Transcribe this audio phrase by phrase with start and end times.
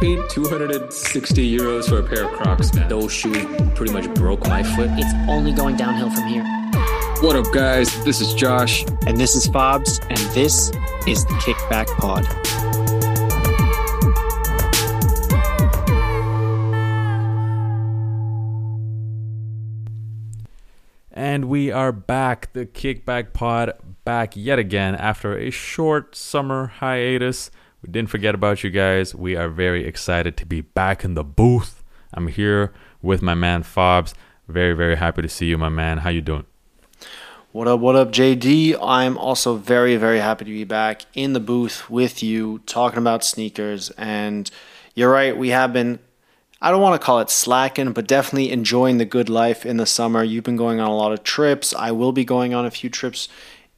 [0.00, 2.88] paid 260 euros for a pair of Crocs, man.
[2.88, 4.90] Those shoes pretty much broke my foot.
[4.92, 6.44] It's only going downhill from here.
[7.20, 8.04] What up, guys?
[8.04, 8.84] This is Josh.
[9.06, 10.70] And this is Fabs, and this
[11.06, 12.24] is the Kickback Pod.
[21.10, 23.72] And we are back, the Kickback Pod,
[24.04, 27.50] back yet again after a short summer hiatus.
[27.82, 29.14] We didn't forget about you guys.
[29.14, 31.84] We are very excited to be back in the booth.
[32.12, 34.14] I'm here with my man Fabs.
[34.48, 35.98] Very, very happy to see you, my man.
[35.98, 36.46] How you doing?
[37.52, 38.76] What up, what up, JD?
[38.82, 43.24] I'm also very, very happy to be back in the booth with you talking about
[43.24, 43.90] sneakers.
[43.90, 44.50] And
[44.94, 46.00] you're right, we have been,
[46.60, 49.86] I don't want to call it slacking, but definitely enjoying the good life in the
[49.86, 50.24] summer.
[50.24, 51.72] You've been going on a lot of trips.
[51.74, 53.28] I will be going on a few trips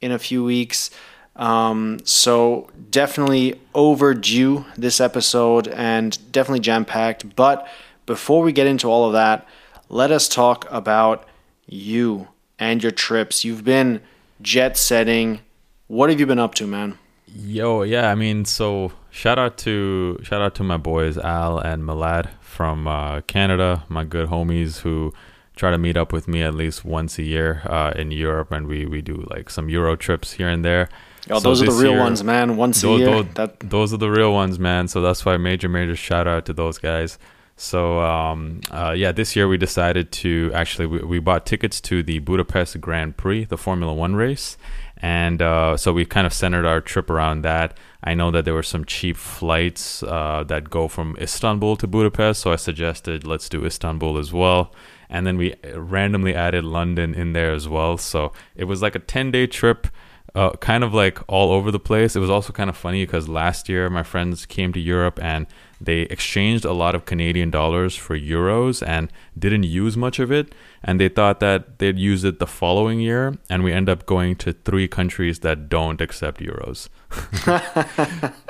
[0.01, 0.89] in a few weeks.
[1.35, 7.35] Um, so definitely overdue this episode and definitely jam packed.
[7.35, 7.67] But
[8.05, 9.47] before we get into all of that,
[9.89, 11.27] let us talk about
[11.65, 12.27] you
[12.59, 13.43] and your trips.
[13.43, 14.01] You've been
[14.41, 15.39] jet setting.
[15.87, 16.97] What have you been up to, man?
[17.33, 21.83] Yo, yeah, I mean, so shout out to shout out to my boys Al and
[21.83, 25.13] Malad from uh, Canada, my good homies who
[25.55, 28.67] try to meet up with me at least once a year uh, in Europe, and
[28.67, 30.89] we we do like some Euro trips here and there.
[31.31, 32.57] Oh, so those are the real year, ones, man.
[32.57, 33.23] Once those, a year.
[33.23, 33.59] Those, that...
[33.61, 34.87] those are the real ones, man.
[34.87, 37.17] So that's why major, major shout out to those guys.
[37.61, 42.01] So um, uh, yeah, this year we decided to actually we, we, bought tickets to
[42.01, 44.57] the Budapest Grand Prix, the Formula One race,
[44.97, 47.77] and uh, so we kind of centered our trip around that.
[48.03, 52.41] I know that there were some cheap flights uh, that go from Istanbul to Budapest,
[52.41, 54.73] so I suggested let's do Istanbul as well.
[55.07, 57.97] And then we randomly added London in there as well.
[57.97, 59.87] So it was like a 10 day trip
[60.33, 62.15] uh, kind of like all over the place.
[62.15, 65.45] It was also kind of funny because last year my friends came to Europe and
[65.79, 70.53] they exchanged a lot of Canadian dollars for euros and didn't use much of it.
[70.83, 73.37] And they thought that they'd use it the following year.
[73.49, 76.87] And we end up going to three countries that don't accept euros.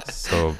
[0.09, 0.55] so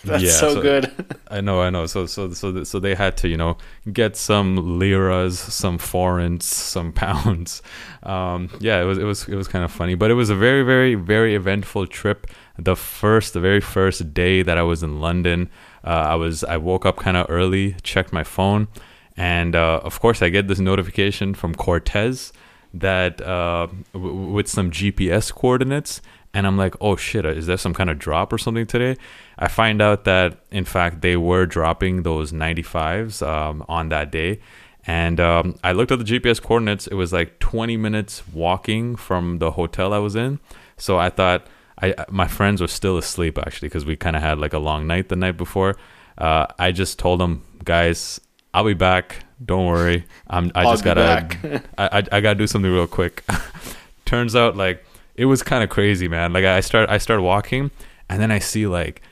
[0.04, 0.92] that's yeah, so, so, good.
[1.30, 1.86] I know, I know.
[1.86, 3.58] So, so, so, so they had to, you know,
[3.92, 7.62] get some liras, some forints, some pounds.
[8.02, 10.34] Um, yeah, it was, it was, it was kind of funny, but it was a
[10.34, 12.26] very, very, very eventful trip.
[12.58, 15.50] The first, the very first day that I was in London,
[15.84, 18.68] uh, I was, I woke up kind of early, checked my phone,
[19.16, 22.32] and uh, of course, I get this notification from Corteiz
[22.74, 26.00] that uh, w- with some GPS coordinates
[26.34, 28.96] and I'm like, oh shit, is there some kind of drop or something today?
[29.38, 34.40] I find out that in fact they were dropping those 95s um, on that day.
[34.86, 36.86] And um, I looked at the GPS coordinates.
[36.86, 40.40] It was like 20 minutes walking from the hotel I was in.
[40.76, 41.46] So I thought
[41.80, 44.86] I my friends were still asleep actually because we kind of had like a long
[44.86, 45.76] night the night before.
[46.16, 48.20] Uh, I just told them, guys,
[48.52, 49.24] I'll be back.
[49.44, 50.04] Don't worry.
[50.26, 50.50] I'm.
[50.54, 51.62] I just gotta.
[51.78, 53.24] I, I I gotta do something real quick.
[54.04, 54.84] Turns out like
[55.14, 56.32] it was kind of crazy, man.
[56.32, 57.70] Like I start I started walking,
[58.08, 59.02] and then I see like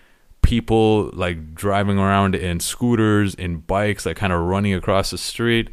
[0.46, 5.70] people like driving around in scooters, in bikes, like kind of running across the street,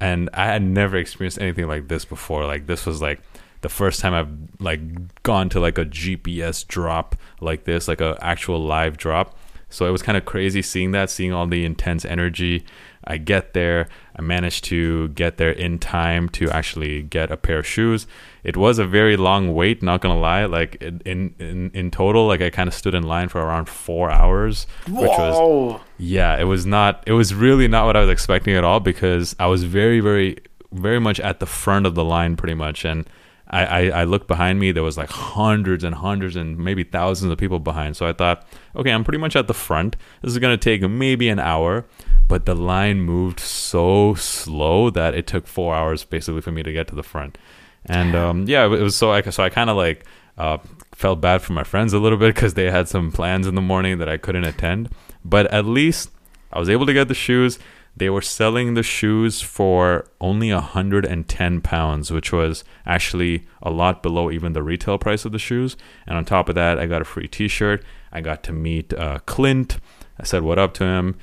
[0.00, 2.44] and I had never experienced anything like this before.
[2.44, 3.20] Like this was like
[3.60, 8.18] the first time I've like gone to like a GPS drop like this, like a
[8.20, 9.38] actual live drop.
[9.68, 12.64] So it was kind of crazy seeing that, seeing all the intense energy.
[13.04, 17.58] I get there, I managed to get there in time to actually get a pair
[17.58, 18.06] of shoes
[18.46, 22.40] it was a very long wait not gonna lie like in in in total like
[22.40, 25.02] i kind of stood in line for around four hours Whoa.
[25.02, 28.62] which was yeah it was not it was really not what i was expecting at
[28.62, 30.38] all because i was very very
[30.70, 33.10] very much at the front of the line pretty much and
[33.48, 37.30] I, I, I looked behind me there was like hundreds and hundreds and maybe thousands
[37.30, 40.38] of people behind so i thought okay i'm pretty much at the front this is
[40.38, 41.84] going to take maybe an hour
[42.28, 46.72] but the line moved so slow that it took four hours basically for me to
[46.72, 47.38] get to the front
[47.86, 50.04] and um, yeah, it was so I so I kind of like
[50.36, 50.58] uh,
[50.92, 53.62] felt bad for my friends a little bit because they had some plans in the
[53.62, 54.90] morning that I couldn't attend.
[55.24, 56.10] But at least
[56.52, 57.58] I was able to get the shoes.
[57.96, 64.30] They were selling the shoes for only 110 pounds, which was actually a lot below
[64.30, 65.78] even the retail price of the shoes.
[66.06, 67.82] And on top of that, I got a free T-shirt.
[68.12, 69.78] I got to meet uh, Clint.
[70.20, 71.16] I said what up to him.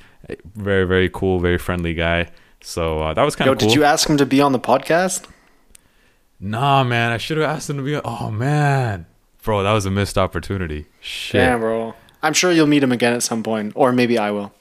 [0.54, 2.30] Very very cool, very friendly guy.
[2.60, 3.68] So uh, that was kind of cool.
[3.68, 5.28] Did you ask him to be on the podcast?
[6.40, 7.96] Nah, man, I should have asked him to be.
[8.04, 9.06] Oh man,
[9.42, 10.86] bro, that was a missed opportunity.
[11.00, 11.40] Shit.
[11.40, 11.94] Damn, bro.
[12.22, 14.52] I'm sure you'll meet him again at some point, or maybe I will.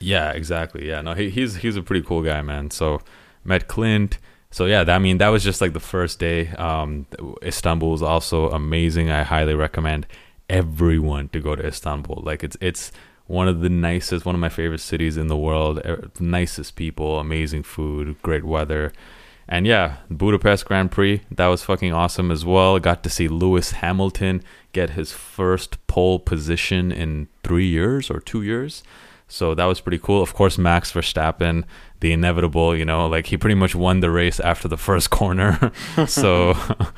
[0.00, 0.88] Yeah, exactly.
[0.88, 2.70] Yeah, no, he, he's he's a pretty cool guy, man.
[2.70, 3.00] So
[3.44, 4.18] met Clint.
[4.50, 6.48] So yeah, that, I mean that was just like the first day.
[6.50, 7.06] Um,
[7.42, 9.10] Istanbul is also amazing.
[9.10, 10.06] I highly recommend
[10.48, 12.22] everyone to go to Istanbul.
[12.24, 12.90] Like it's it's
[13.26, 15.78] one of the nicest, one of my favorite cities in the world.
[15.84, 18.92] er, Nicest people, amazing food, great weather.
[19.46, 22.78] And yeah, Budapest Grand Prix, that was fucking awesome as well.
[22.78, 24.42] Got to see Lewis Hamilton
[24.72, 28.82] get his first pole position in three years or two years.
[29.30, 30.22] So that was pretty cool.
[30.22, 31.64] Of course, Max Verstappen,
[32.00, 35.70] the inevitable, you know, like he pretty much won the race after the first corner.
[36.06, 36.54] so,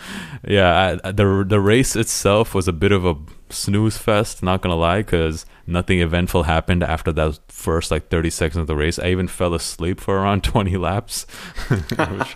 [0.48, 3.14] yeah, I, the the race itself was a bit of a
[3.50, 4.42] snooze fest.
[4.42, 8.76] Not gonna lie, because nothing eventful happened after that first like 30 seconds of the
[8.76, 8.98] race.
[8.98, 11.26] I even fell asleep for around 20 laps,
[11.68, 12.32] which,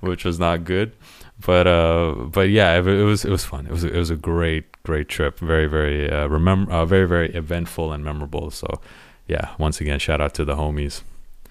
[0.00, 0.92] which was not good.
[1.44, 3.66] But uh, but yeah, it, it was it was fun.
[3.66, 5.38] It was it was a great great trip.
[5.38, 8.50] Very very uh, remember uh, very very eventful and memorable.
[8.50, 8.80] So
[9.28, 11.02] yeah, once again, shout out to the homies.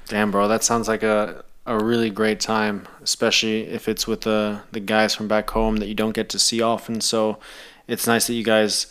[0.07, 4.62] Damn, bro, that sounds like a a really great time, especially if it's with the
[4.72, 7.01] the guys from back home that you don't get to see often.
[7.01, 7.39] So
[7.88, 8.88] it's nice that you guys,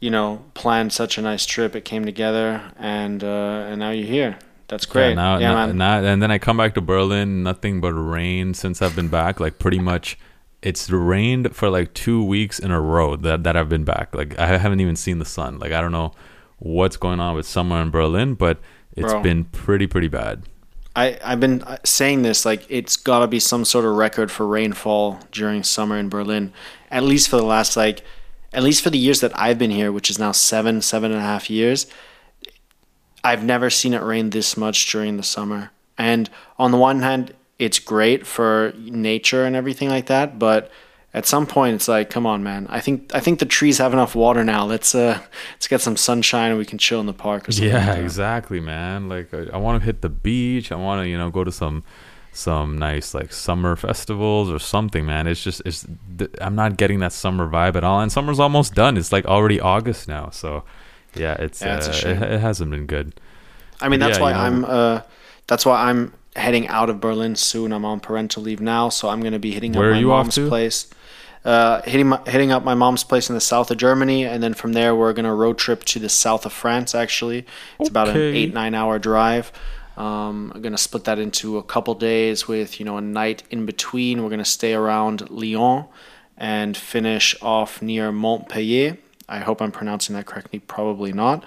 [0.00, 1.76] you know, planned such a nice trip.
[1.76, 4.38] It came together, and uh, and now you're here.
[4.66, 5.10] That's great.
[5.10, 5.76] Yeah, now, yeah, now, man.
[5.78, 9.40] now- and then I come back to Berlin, nothing but rain since I've been back.
[9.40, 10.18] Like pretty much,
[10.60, 14.14] it's rained for like two weeks in a row that that I've been back.
[14.14, 15.58] Like I haven't even seen the sun.
[15.58, 16.12] Like I don't know
[16.58, 18.58] what's going on with summer in Berlin, but
[18.92, 19.22] it's Bro.
[19.22, 20.42] been pretty pretty bad.
[20.96, 24.30] I, I've been uh, saying this like it's got to be some sort of record
[24.30, 26.52] for rainfall during summer in Berlin,
[26.90, 28.02] at least for the last like,
[28.52, 31.20] at least for the years that I've been here, which is now seven, seven and
[31.20, 31.86] a half years.
[33.22, 35.70] I've never seen it rain this much during the summer.
[35.96, 40.70] And on the one hand, it's great for nature and everything like that, but
[41.18, 42.66] at some point it's like, come on, man.
[42.70, 44.64] I think I think the trees have enough water now.
[44.64, 45.20] Let's uh
[45.54, 47.68] let's get some sunshine and we can chill in the park or something.
[47.70, 47.98] Yeah, that.
[47.98, 49.08] exactly, man.
[49.08, 50.72] Like I, I want to hit the beach.
[50.72, 51.82] I want to, you know, go to some
[52.32, 55.26] some nice like summer festivals or something, man.
[55.26, 55.86] It's just it's
[56.18, 58.00] th- I'm not getting that summer vibe at all.
[58.00, 58.96] And summer's almost done.
[58.96, 60.30] It's like already August now.
[60.30, 60.62] So
[61.14, 63.18] yeah, it's, Yeah, uh, it, it hasn't been good.
[63.80, 64.64] I mean, that's Yeah, why you know- I'm.
[64.64, 65.00] Uh,
[65.46, 67.72] that's why I'm heading out of Berlin soon.
[67.72, 70.06] I'm on parental leave now, so I'm going to be hitting Where up are my
[70.06, 70.46] mom's to?
[70.48, 70.86] place.
[71.48, 74.52] Uh, hitting my, hitting up my mom's place in the south of Germany, and then
[74.52, 76.94] from there we're to road trip to the south of France.
[76.94, 77.46] Actually,
[77.80, 79.50] it's about an eight nine hour drive.
[79.96, 83.64] Um, I'm to split that into a couple days with you know a night in
[83.64, 84.22] between.
[84.22, 85.86] We're to stay around Lyon
[86.36, 88.98] and finish off near Montpellier.
[89.26, 90.58] I hope I'm pronouncing that correctly.
[90.58, 91.44] Probably not.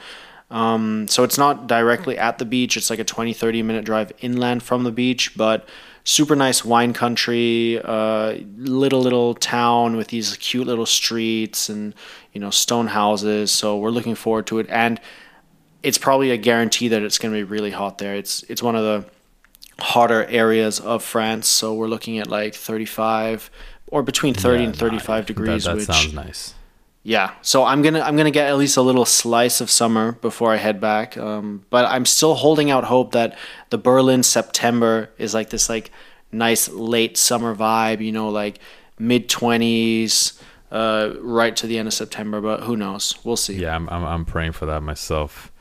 [0.50, 2.75] Um, so it's not directly at the beach.
[2.75, 5.69] It's like a 20, 30 minute drive inland from the beach, but
[6.03, 11.94] super nice wine country, uh, little, little town with these cute little streets and,
[12.33, 13.51] you know, stone houses.
[13.51, 14.68] So we're looking forward to it.
[14.69, 15.00] And
[15.83, 18.15] it's probably a guarantee that it's going to be really hot there.
[18.15, 19.06] It's, it's one of the
[19.83, 21.48] hotter areas of France.
[21.48, 23.50] So we're looking at like 35
[23.88, 26.53] or between 30 Yeah, and nah, 35 degrees, That, that which sounds nice.
[27.03, 30.53] Yeah, so I'm gonna I'm gonna get at least a little slice of summer before
[30.53, 31.18] I head back.
[31.18, 33.38] Um, but I'm still holding out hope that
[33.71, 35.92] the Berlin September is like this like
[36.31, 38.06] nice late summer vibe.
[38.06, 38.59] You know, like
[39.00, 40.39] mid twenties,
[40.71, 42.39] uh, right to the end of September.
[42.39, 43.15] But who knows?
[43.24, 43.56] We'll see.
[43.56, 45.51] Yeah, I'm, I'm, I'm praying for that myself.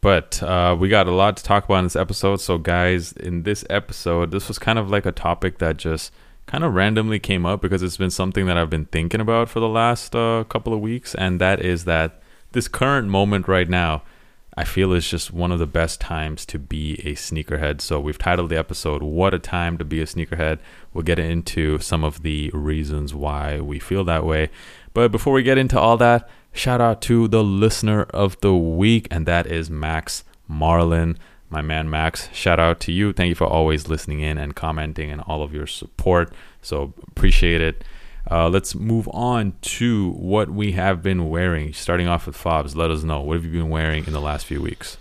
[0.00, 2.40] But uh, we got a lot to talk about in this episode.
[2.40, 6.12] So, guys, in this episode, this was kind of like a topic that just
[6.48, 9.60] kind of randomly came up because it's been something that I've been thinking about for
[9.60, 11.14] the last uh, couple of weeks.
[11.14, 12.22] And that is that
[12.52, 14.02] this current moment right now,
[14.56, 17.82] I feel is just one of the best times to be a sneakerhead.
[17.82, 20.58] So, we've titled the episode, What a Time to Be a Sneakerhead.
[20.92, 24.48] We'll get into some of the reasons why we feel that way.
[24.94, 29.06] But before we get into all that, shout out to the listener of the week,
[29.10, 31.18] and that is Max Marlin.
[31.50, 33.12] My man Max, shout out to you.
[33.12, 36.32] Thank you for always listening in and commenting and all of your support.
[36.60, 37.84] So appreciate it.
[38.30, 41.72] Uh, let's move on to what we have been wearing.
[41.72, 44.44] Starting off with Fabs, let us know what have you been wearing in the last
[44.44, 44.98] few weeks.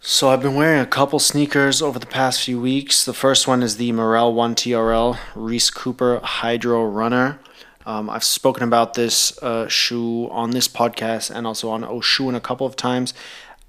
[0.00, 3.04] So I've been wearing a couple sneakers over the past few weeks.
[3.04, 7.40] The first one is the Merrell 1 TRL Reese Cooper Hydro Runner.
[7.84, 12.40] Um, I've spoken about this uh, shoe on this podcast and also on Oshoon a
[12.40, 13.14] couple of times.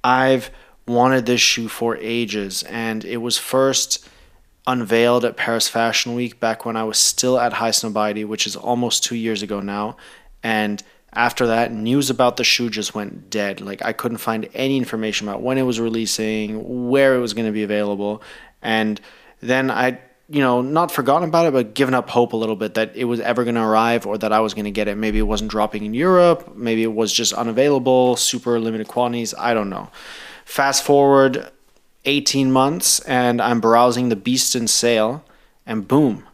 [0.04, 0.52] I've
[0.88, 4.08] wanted this shoe for ages, and it was first
[4.66, 9.04] unveiled at Paris Fashion Week back when I was still at Highsnobiety, which is almost
[9.04, 9.98] two years ago now.
[10.44, 10.82] And
[11.14, 13.62] after that, news about the shoe just went dead.
[13.62, 17.48] Like I couldn't find any information about when it was releasing, where it was going
[17.48, 18.22] to be available,
[18.62, 19.00] and
[19.42, 22.74] then I, you know, not forgotten about it, but given up hope a little bit
[22.74, 24.96] that it was ever going to arrive or that I was going to get it.
[24.96, 26.56] Maybe it wasn't dropping in Europe.
[26.56, 29.34] Maybe it was just unavailable, super limited quantities.
[29.38, 29.90] I don't know.
[30.48, 31.52] Fast forward
[32.06, 35.26] 18 months, and I'm browsing the Beast in sale,
[35.66, 36.26] and boom,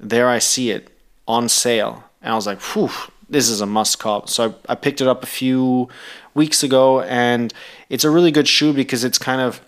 [0.00, 0.88] there I see it
[1.28, 2.02] on sale.
[2.22, 2.88] And I was like, whew,
[3.28, 4.30] this is a must cop.
[4.30, 5.90] So I, I picked it up a few
[6.32, 7.52] weeks ago, and
[7.90, 9.60] it's a really good shoe because it's kind of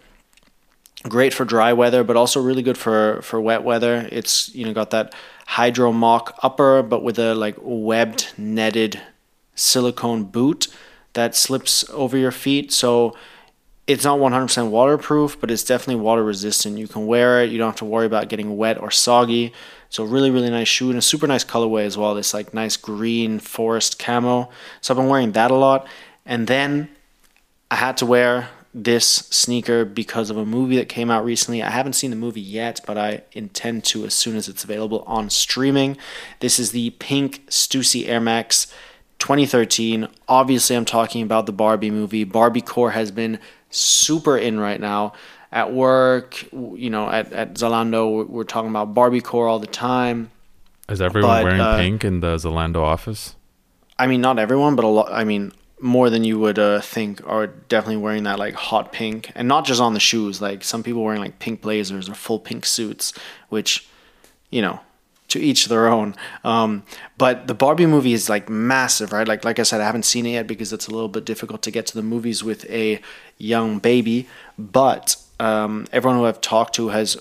[1.06, 4.08] great for dry weather, but also really good for for wet weather.
[4.10, 5.14] It's you know got that
[5.46, 8.98] Hydro Moc upper, but with a like webbed netted
[9.54, 10.68] silicone boot
[11.12, 12.72] that slips over your feet.
[12.72, 13.14] So
[13.86, 16.78] it's not 100% waterproof, but it's definitely water resistant.
[16.78, 17.50] You can wear it.
[17.50, 19.52] You don't have to worry about getting wet or soggy.
[19.90, 22.14] So really, really nice shoe and a super nice colorway as well.
[22.14, 24.50] This like nice green forest camo.
[24.80, 25.86] So I've been wearing that a lot.
[26.24, 26.88] And then
[27.70, 31.62] I had to wear this sneaker because of a movie that came out recently.
[31.62, 35.04] I haven't seen the movie yet, but I intend to as soon as it's available
[35.06, 35.96] on streaming.
[36.40, 38.66] This is the pink Stussy Air Max
[39.18, 40.08] 2013.
[40.28, 42.24] Obviously, I'm talking about the Barbie movie.
[42.24, 43.38] Barbie Core has been
[43.74, 45.12] super in right now.
[45.52, 50.32] At work, you know, at, at Zalando, we're talking about Barbie Core all the time.
[50.88, 53.36] Is everyone But, wearing uh, pink in the Zalando office?
[53.96, 55.12] I mean, not everyone, but a lot.
[55.12, 59.30] I mean, more than you would uh, think are definitely wearing that like hot pink,
[59.36, 60.42] and not just on the shoes.
[60.42, 63.12] Like some people wearing like pink blazers or full pink suits,
[63.48, 63.86] which,
[64.50, 64.80] you know,
[65.34, 66.14] to each their own.
[66.44, 66.84] Um,
[67.18, 69.28] but the Barbie movie is like massive, right?
[69.28, 71.60] Like like I said, I haven't seen it yet because it's a little bit difficult
[71.62, 73.00] to get to the movies with a
[73.36, 74.28] young baby.
[74.58, 77.18] But um, everyone who I've talked to has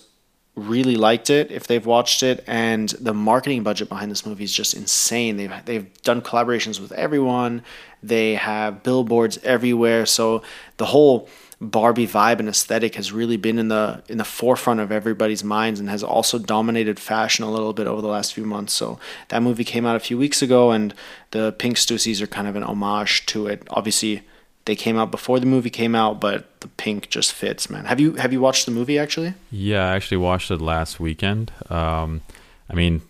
[0.55, 4.53] really liked it if they've watched it and the marketing budget behind this movie is
[4.53, 7.63] just insane they've they've done collaborations with everyone
[8.03, 10.43] they have billboards everywhere so
[10.77, 11.27] the whole
[11.63, 15.79] Barbie vibe and aesthetic has really been in the in the forefront of everybody's minds
[15.79, 18.73] and has also dominated fashion a little bit over the last few months.
[18.73, 20.93] So that movie came out a few weeks ago, and
[21.31, 23.63] the Pink Stussies are kind of an homage to it.
[23.69, 24.23] Obviously,
[24.65, 27.85] they came out before the movie came out, but the pink just fits, man.
[27.85, 29.33] Have you have you watched the movie actually?
[29.51, 31.51] Yeah, I actually watched it last weekend.
[31.69, 32.21] Um,
[32.69, 33.01] I mean,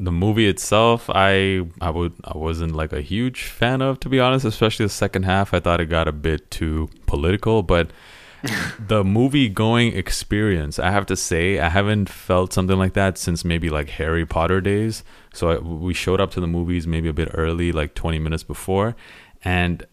[0.00, 4.20] the movie itself, I I would I wasn't like a huge fan of, to be
[4.20, 4.44] honest.
[4.44, 7.62] Especially the second half, I thought it got a bit too political.
[7.62, 7.90] But
[8.78, 13.44] the movie going experience, I have to say, I haven't felt something like that since
[13.44, 15.04] maybe like Harry Potter days.
[15.32, 18.42] So I, we showed up to the movies maybe a bit early, like 20 minutes
[18.42, 18.96] before,
[19.44, 19.86] and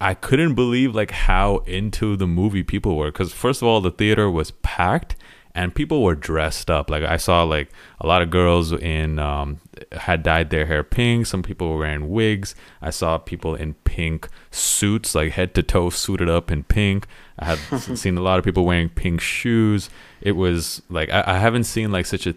[0.00, 3.90] I couldn't believe like how into the movie people were because first of all the
[3.90, 5.16] theater was packed
[5.54, 6.90] and people were dressed up.
[6.90, 9.60] Like I saw like a lot of girls in um,
[9.92, 11.26] had dyed their hair pink.
[11.26, 12.54] Some people were wearing wigs.
[12.80, 17.06] I saw people in pink suits like head to toe suited up in pink.
[17.38, 17.58] I had
[17.98, 19.90] seen a lot of people wearing pink shoes.
[20.20, 22.34] It was like I, I haven't seen like such a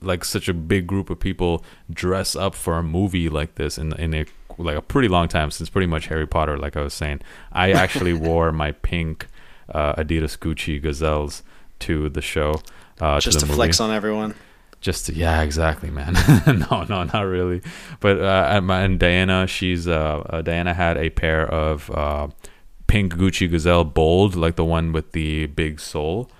[0.00, 3.92] like such a big group of people dress up for a movie like this in
[3.94, 4.26] in a
[4.58, 6.58] like a pretty long time since pretty much Harry Potter.
[6.58, 7.20] Like I was saying,
[7.52, 9.26] I actually wore my pink
[9.68, 11.42] uh, Adidas Gucci Gazelles
[11.80, 12.60] to the show.
[13.00, 14.34] Uh, Just to to flex on everyone.
[14.80, 16.14] Just to, yeah, exactly, man.
[16.46, 17.60] no, no, not really.
[18.00, 22.28] But uh, and Diana, she's uh, uh, Diana had a pair of uh,
[22.86, 26.30] pink Gucci Gazelle bold, like the one with the big sole.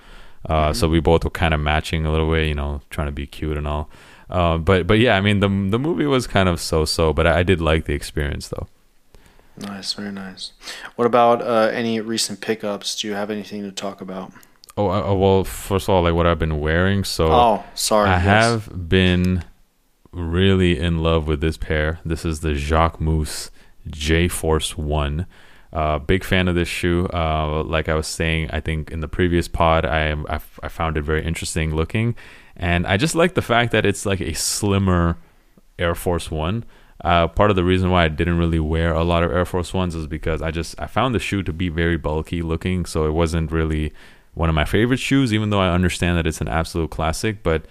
[0.49, 3.12] Uh, So we both were kind of matching a little way, you know, trying to
[3.12, 3.90] be cute and all.
[4.28, 7.40] But but yeah, I mean the the movie was kind of so so, but I,
[7.40, 8.66] I did like the experience though.
[9.59, 10.52] Nice, very nice.
[10.97, 12.99] What about uh, any recent pickups?
[12.99, 14.32] Do you have anything to talk about?
[14.76, 17.04] Oh uh, uh, well, first of all, like what I've been wearing.
[17.04, 18.10] So oh, sorry.
[18.10, 18.24] I yes.
[18.24, 19.44] have been
[20.12, 22.00] really in love with this pair.
[22.04, 23.50] This is the Jacquemus
[23.88, 25.26] J Force One.
[25.72, 27.06] Uh, big fan of this shoe.
[27.12, 30.96] Uh, like I was saying, I think in the previous pod, I I, I found
[30.96, 32.14] it very interesting looking,
[32.56, 35.18] and I just like the fact that it's like a slimmer
[35.78, 36.64] Air Force One.
[37.02, 39.72] Uh, part of the reason why I didn't really wear a lot of Air Force
[39.72, 43.06] Ones is because I just I found the shoe to be very bulky looking, so
[43.06, 43.92] it wasn't really
[44.34, 45.32] one of my favorite shoes.
[45.32, 47.66] Even though I understand that it's an absolute classic, but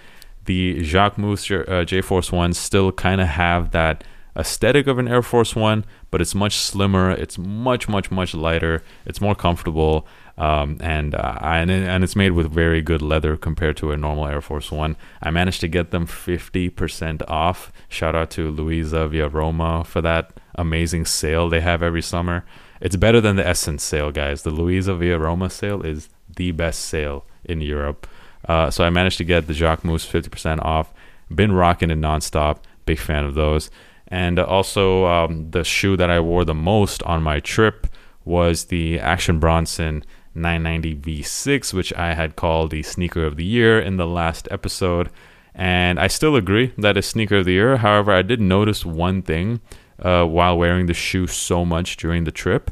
[0.45, 4.03] the Jacquemus uh, J Force ones still kind of have that
[4.35, 7.11] aesthetic of an Air Force One, but it's much slimmer.
[7.11, 8.83] It's much much much lighter.
[9.05, 13.77] It's more comfortable, um, and uh, and and it's made with very good leather compared
[13.77, 14.95] to a normal Air Force One.
[15.21, 17.71] I managed to get them fifty percent off.
[17.89, 22.45] Shout out to Luisa via Roma for that amazing sale they have every summer.
[22.81, 24.43] It's better than the SSENSE sale, guys.
[24.43, 26.07] The Luisa via Roma sale is
[26.39, 28.07] the best sale in Europe.
[28.47, 30.93] Uh, so I managed to get the Jacquemus 50% off.
[31.33, 32.59] Been rocking it nonstop.
[32.85, 33.69] Big fan of those.
[34.07, 37.85] And also, um, the shoe that I wore the most on my trip
[38.25, 40.03] was the Action Bronson
[40.33, 45.09] 990 V6, which I had called the sneaker of the year in the last episode.
[45.53, 47.77] And I still agree that it's sneaker of the year.
[47.77, 49.59] However, I did notice one thing
[50.01, 52.71] uh, while wearing the shoe so much during the trip.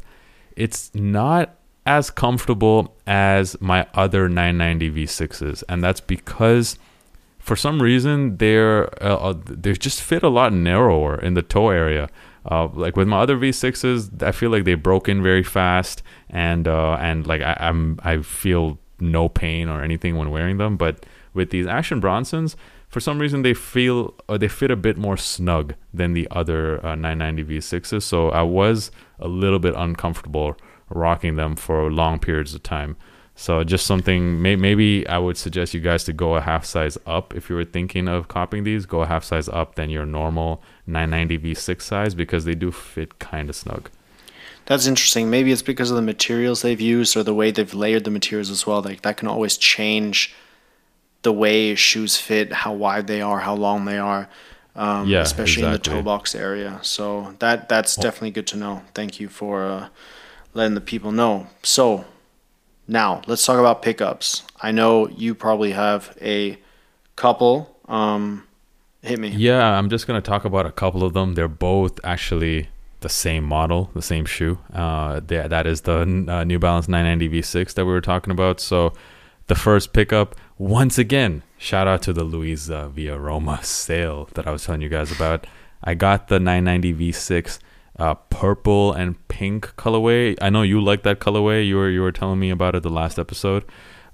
[0.56, 1.57] It's not
[1.88, 6.77] as comfortable as my other 990 V6s, and that's because
[7.39, 11.70] for some reason they're uh, uh, they just fit a lot narrower in the toe
[11.70, 12.10] area.
[12.50, 16.67] Uh, like with my other V6s, I feel like they broke in very fast, and
[16.67, 20.75] uh, and like I, I'm I feel no pain or anything when wearing them.
[20.75, 22.58] But with these Action Bronsons,
[22.89, 26.86] for some reason they feel or they fit a bit more snug than the other
[26.86, 28.03] uh, 990 V6s.
[28.03, 30.58] So I was a little bit uncomfortable
[30.89, 32.96] rocking them for long periods of time.
[33.36, 36.98] So just something may, maybe I would suggest you guys to go a half size
[37.06, 38.88] up if you were thinking of copying these.
[38.88, 43.20] Go a half size up than your normal 990 V6 size because they do fit
[43.20, 43.91] kind of snug.
[44.65, 45.29] That's interesting.
[45.29, 48.50] Maybe it's because of the materials they've used or the way they've layered the materials
[48.50, 48.82] as well.
[48.82, 50.34] Like that can always change
[51.22, 54.27] the way shoes fit, how wide they are, how long they are.
[54.75, 56.79] Um, Yeah, especially in the toe box area.
[56.82, 58.82] So that that's definitely good to know.
[58.94, 59.88] Thank you for uh,
[60.54, 61.48] letting the people know.
[61.63, 62.06] So
[62.88, 64.44] now let's talk about pickups.
[64.62, 66.58] I know you probably have a
[67.16, 67.75] couple.
[67.88, 68.44] Um,
[69.01, 69.30] hit me.
[69.30, 71.36] Yeah, I'm just gonna talk about a couple of them.
[71.36, 72.70] They're both actually
[73.01, 74.58] the same model, the same shoe.
[74.74, 78.60] Uh, they- that is the uh, New Balance 990 V6 that we were talking about.
[78.60, 78.94] So,
[79.46, 84.51] the first pickup, once again, shout out to the Luisa Via Roma sale that I
[84.51, 85.46] was telling you guys about.
[85.84, 87.60] I got the 990 V6
[88.00, 90.38] uh, purple and pink colorway.
[90.42, 91.66] I know you like that colorway.
[91.68, 93.66] You were you were telling me about it the last episode.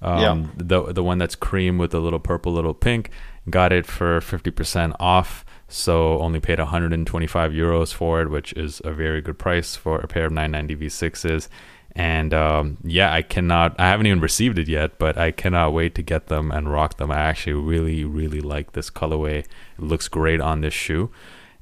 [0.02, 0.48] Um, Yeah.
[0.56, 3.10] The the one that's cream with a little purple, little pink.
[3.50, 5.44] Got it for 50% off.
[5.68, 10.08] So only paid 125 euros for it, which is a very good price for a
[10.08, 11.50] pair of 990 V6s.
[11.96, 13.76] And um, yeah, I cannot.
[13.80, 16.98] I haven't even received it yet, but I cannot wait to get them and rock
[16.98, 17.12] them.
[17.12, 19.40] I actually really, really like this colorway.
[19.40, 19.48] It
[19.80, 21.12] looks great on this shoe.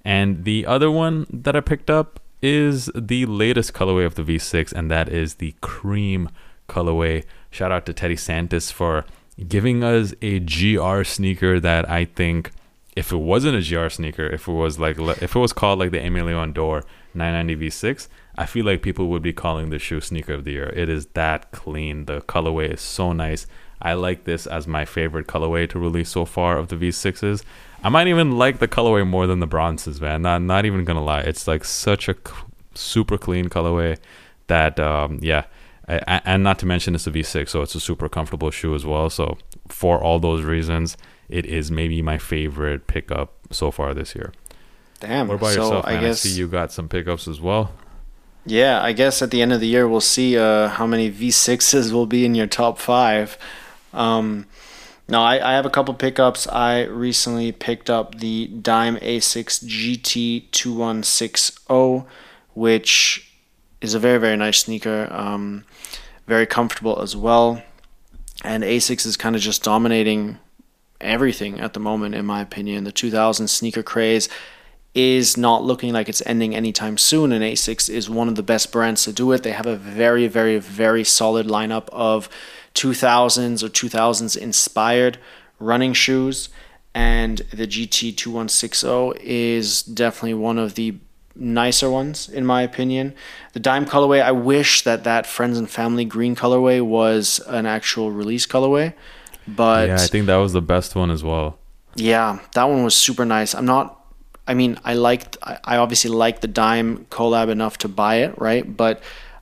[0.04, 4.74] And the other one that I picked up is the latest colorway of the V6,
[4.74, 6.30] and that is the cream
[6.68, 7.24] colorway.
[7.52, 9.06] Shout out to Teddy Santis for
[9.48, 12.52] giving us a GR sneaker that I think
[12.96, 15.92] if it wasn't a GR sneaker, if it was like if it was called like
[15.92, 20.02] the Aimé Leon Dore 990 V6, I feel like people would be calling the shoe
[20.02, 20.70] sneaker of the year.
[20.70, 22.06] It is that clean.
[22.06, 23.46] The colorway is so nice.
[23.82, 27.44] I like this as my favorite colorway to release so far of the V6s.
[27.84, 30.22] I might even like the colorway more than the Bronsons, man.
[30.22, 31.22] Not not even gonna lie.
[31.22, 32.34] It's like such a c-
[32.76, 33.98] super clean colorway
[34.48, 35.46] that um, yeah,
[35.88, 38.76] I, I- and not to mention it's a V6, so it's a super comfortable shoe
[38.76, 39.10] as well.
[39.10, 40.96] So for all those reasons,
[41.30, 44.32] it is maybe my favorite pickup so far this year.
[45.00, 45.28] Damn.
[45.28, 46.04] What about so yourself, I man?
[46.04, 47.72] guess I see you got some pickups as well.
[48.46, 51.92] Yeah, I guess at the end of the year we'll see uh, how many V6s
[51.92, 53.38] will be in your top five.
[53.94, 54.46] Um,
[55.12, 56.48] no, I, I have a couple pickups.
[56.48, 62.08] I recently picked up the Dime ASICS GT 2160,
[62.54, 63.30] which
[63.82, 65.10] is a very, very nice sneaker.
[65.12, 65.66] Um,
[66.28, 67.62] very comfortable as well.
[68.46, 70.40] And ASICS is kind of just dominating
[71.02, 72.86] everything at the moment, in my opinion.
[72.86, 74.30] The 2000 sneaker craze
[74.94, 78.72] is not looking like it's ending anytime soon, and ASICS is one of the best
[78.72, 79.44] brands to do it.
[79.44, 82.30] They have a very, very, very solid lineup of
[82.74, 85.18] 2000s or 2000s inspired
[85.60, 86.50] running shoes,
[86.94, 90.96] and the GT 2160 is definitely one of the
[91.36, 93.14] nicer ones in my opinion.
[93.54, 98.12] The dime colorway, I wish that that friends and family green colorway was an actual
[98.12, 98.94] release colorway,
[99.48, 101.58] but yeah, I think that was the best one as well.
[101.96, 103.54] yeah, that one was super nice.
[103.56, 103.98] I'm not.
[104.48, 105.38] I mean, I liked.
[105.44, 108.66] I I obviously liked the Dime collab enough to buy it, right?
[108.76, 109.02] But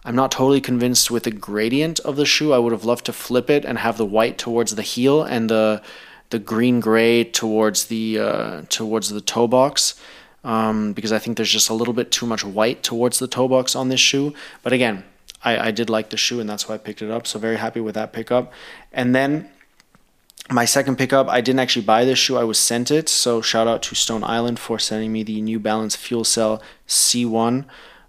[0.10, 2.52] I'm not totally convinced with the gradient of the shoe.
[2.52, 5.52] I would have loved to flip it and have the white towards the heel and
[5.52, 5.84] the
[6.32, 10.02] the green gray towards the uh, towards the toe box.
[10.44, 13.48] Um, because I think there's just a little bit too much white towards the toe
[13.48, 14.34] box on this shoe.
[14.64, 15.04] But again,
[15.44, 17.28] I, I did like the shoe and that's why I picked it up.
[17.28, 18.52] So very happy with that pickup.
[18.92, 19.48] And then
[20.50, 22.36] my second pickup, I didn't actually buy this shoe.
[22.36, 23.10] I was sent it.
[23.10, 27.66] So shout out to Stone Island for sending me the New Balance Fuel Cell C1.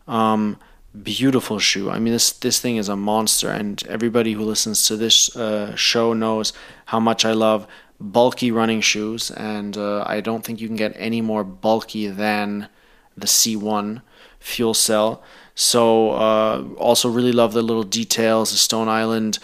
[0.09, 0.57] Um,
[1.03, 1.91] beautiful shoe.
[1.91, 5.75] I mean, this this thing is a monster, and everybody who listens to this uh,
[5.77, 6.53] show knows
[6.87, 7.67] how much I love
[8.01, 12.69] bulky running shoes, and uh, I don't think you can get any more bulky than
[13.17, 14.03] the C1
[14.39, 15.23] fuel cell.
[15.55, 19.39] So uh, also really love the little details, the Stone Island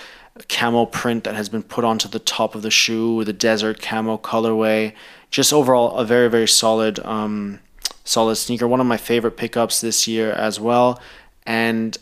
[0.49, 4.19] camo print that has been put onto the top of the shoe, the desert camo
[4.19, 4.93] colorway.
[5.31, 7.61] Just overall a very very solid um,
[8.05, 8.69] solid sneaker.
[8.69, 11.01] One of my favorite pickups this year as well,
[11.47, 11.97] and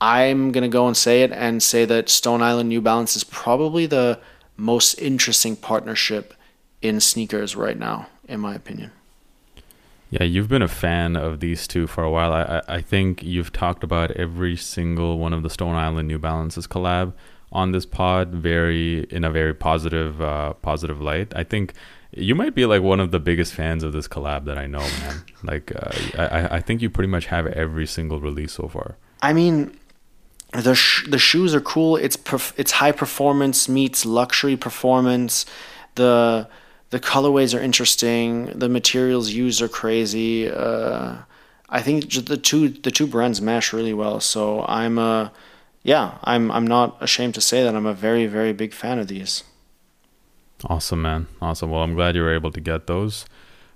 [0.00, 3.86] I'm gonna go and say it and say that Stone Island New Balance is probably
[3.86, 4.18] the
[4.56, 6.34] most interesting partnership
[6.82, 8.92] in sneakers right now, in my opinion.
[10.10, 12.32] Yeah, you've been a fan of these two for a while.
[12.32, 16.18] I, I I think you've talked about every single one of the Stone Island New
[16.18, 17.12] Balances collab
[17.50, 21.32] on this pod very in a very positive uh, positive light.
[21.34, 21.74] I think
[22.18, 24.80] You might be like one of the biggest fans of this collab that I know,
[24.80, 25.22] man.
[25.42, 28.96] like, uh, I I think you pretty much have every single release so far.
[29.22, 29.76] I mean,
[30.52, 31.96] the sh- the shoes are cool.
[31.96, 35.46] It's perf- it's high performance meets luxury performance.
[35.94, 36.48] The
[36.90, 38.46] the colorways are interesting.
[38.46, 40.48] The materials used are crazy.
[40.48, 41.16] Uh,
[41.68, 44.20] I think the two the two brands mesh really well.
[44.20, 45.32] So I'm a
[45.82, 49.08] yeah, I'm I'm not ashamed to say that I'm a very very big fan of
[49.08, 49.44] these.
[50.64, 51.28] Awesome, man.
[51.40, 51.70] Awesome.
[51.70, 53.26] Well, I'm glad you were able to get those.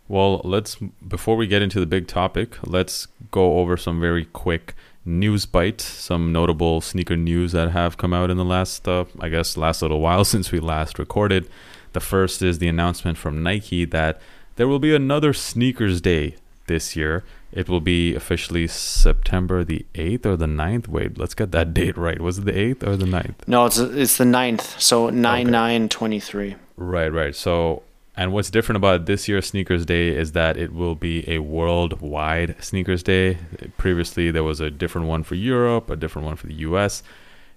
[0.08, 4.74] Well, let's before we get into the big topic, let's go over some very quick
[5.04, 9.28] news bites, some notable sneaker news that have come out in the last, uh, I
[9.28, 11.48] guess, last little while since we last recorded.
[11.92, 14.20] The first is the announcement from Nike that
[14.56, 17.24] there will be another sneakers day this year.
[17.52, 20.88] It will be officially September the 8th or the 9th.
[20.88, 22.20] Wait, let's get that date right.
[22.20, 23.46] Was it the 8th or the 9th?
[23.46, 24.80] No, it's it's the 9th.
[24.80, 25.50] So 9 okay.
[25.50, 26.56] 9 23.
[26.76, 27.36] Right, right.
[27.36, 27.82] So
[28.16, 32.62] and what's different about this year's Sneakers Day is that it will be a worldwide
[32.62, 33.38] Sneakers Day.
[33.78, 37.02] Previously, there was a different one for Europe, a different one for the US.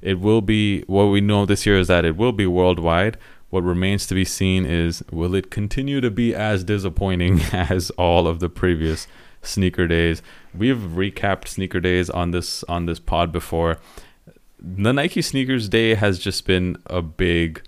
[0.01, 3.17] It will be, what we know this year is that it will be worldwide.
[3.49, 8.25] What remains to be seen is will it continue to be as disappointing as all
[8.25, 9.07] of the previous
[9.45, 10.21] sneaker days?
[10.53, 13.77] We've recapped sneaker days on this on this pod before.
[14.59, 17.61] The Nike Sneakers Day has just been a big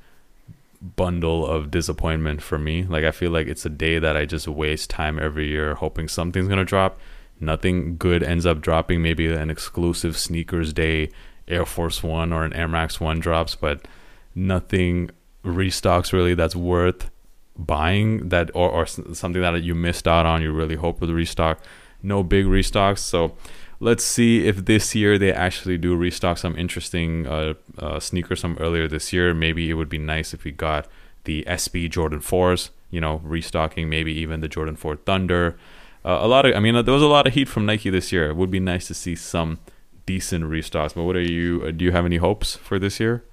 [0.81, 2.83] bundle of disappointment for me.
[2.83, 6.07] Like I feel like it's a day that I just waste time every year hoping
[6.07, 6.99] something's gonna drop.
[7.39, 9.01] Nothing good ends up dropping.
[9.01, 11.11] Maybe an exclusive sneakers day,
[11.47, 13.87] Air Force One or an Air Max One drops, but
[14.33, 15.11] nothing
[15.43, 17.09] restocks really that's worth
[17.57, 20.41] buying that or, or something that you missed out on.
[20.41, 21.59] You really hope would restock.
[22.03, 22.99] No big restocks.
[22.99, 23.35] So
[23.79, 28.57] let's see if this year they actually do restock some interesting uh, uh, sneakers from
[28.59, 29.33] earlier this year.
[29.33, 30.87] Maybe it would be nice if we got
[31.23, 35.57] the SB Jordan 4s, you know, restocking maybe even the Jordan 4 Thunder.
[36.05, 38.11] Uh, a lot of, I mean, there was a lot of heat from Nike this
[38.11, 38.29] year.
[38.29, 39.59] It would be nice to see some
[40.05, 40.95] decent restocks.
[40.95, 43.23] But what are you, uh, do you have any hopes for this year?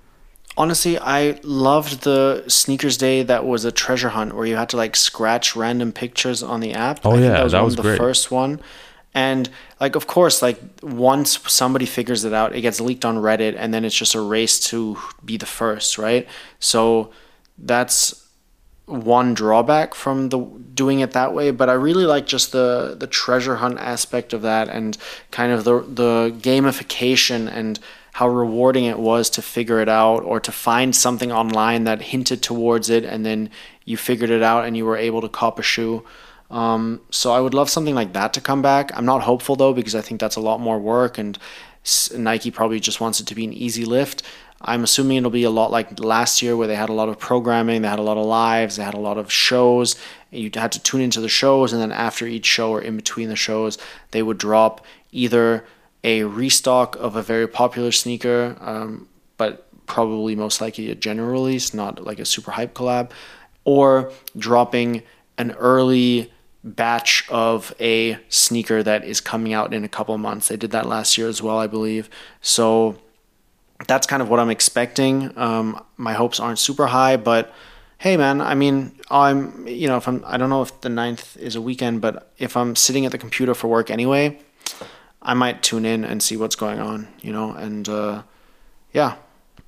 [0.57, 4.77] Honestly, I loved the sneakers day that was a treasure hunt where you had to
[4.77, 7.01] like scratch random pictures on the app.
[7.05, 7.99] Oh I yeah, that was, that was the great.
[7.99, 8.61] first one.
[9.15, 9.49] And
[9.81, 13.75] like of course, like once somebody figures it out, it gets leaked on Reddit and
[13.75, 16.29] then it's just a race to be the first, right?
[16.61, 17.11] So
[17.59, 18.25] that's
[18.87, 23.07] one drawback from the doing it that way, but I really like just the the
[23.07, 24.97] treasure hunt aspect of that and
[25.31, 27.79] kind of the the gamification and
[28.15, 32.41] how rewarding it was to figure it out or to find something online that hinted
[32.41, 33.51] towards it and then
[33.85, 36.05] you figured it out and you were able to cop a shoe.
[36.49, 38.93] Um, so I would love something like that to come back.
[38.97, 41.37] I'm not hopeful though because I think that's a lot more work and
[42.17, 44.23] Nike probably just wants it to be an easy lift.
[44.61, 47.19] I'm assuming it'll be a lot like last year where they had a lot of
[47.19, 49.97] programming, they had a lot of lives, they had a lot of shows.
[50.31, 53.29] You had to tune into the shows, and then after each show or in between
[53.29, 53.77] the shows,
[54.13, 55.65] they would drop either
[56.05, 61.75] a restock of a very popular sneaker, um, but probably most likely a general release,
[61.75, 63.11] not like a super hype collab,
[63.65, 65.03] or dropping
[65.39, 66.31] an early
[66.63, 70.49] batch of a sneaker that is coming out in a couple of months.
[70.49, 72.09] They did that last year as well, I believe.
[72.41, 72.97] So
[73.87, 75.37] that's kind of what I'm expecting.
[75.37, 77.53] Um, my hopes aren't super high, but
[77.99, 81.37] hey, man, I mean, I'm, you know, if I'm, I don't know if the 9th
[81.39, 84.39] is a weekend, but if I'm sitting at the computer for work anyway,
[85.25, 88.23] I might tune in and see what's going on, you know, and uh,
[88.93, 89.17] yeah,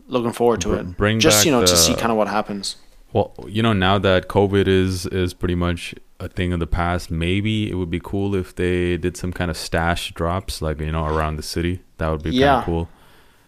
[0.06, 0.96] looking forward to it.
[0.96, 2.76] Bring just you know the, to see kind of what happens.
[3.12, 7.10] Well, you know, now that COVID is is pretty much a thing of the past,
[7.10, 10.92] maybe it would be cool if they did some kind of stash drops, like you
[10.92, 11.80] know, around the city.
[11.98, 12.46] That would be yeah.
[12.46, 12.88] kind of cool.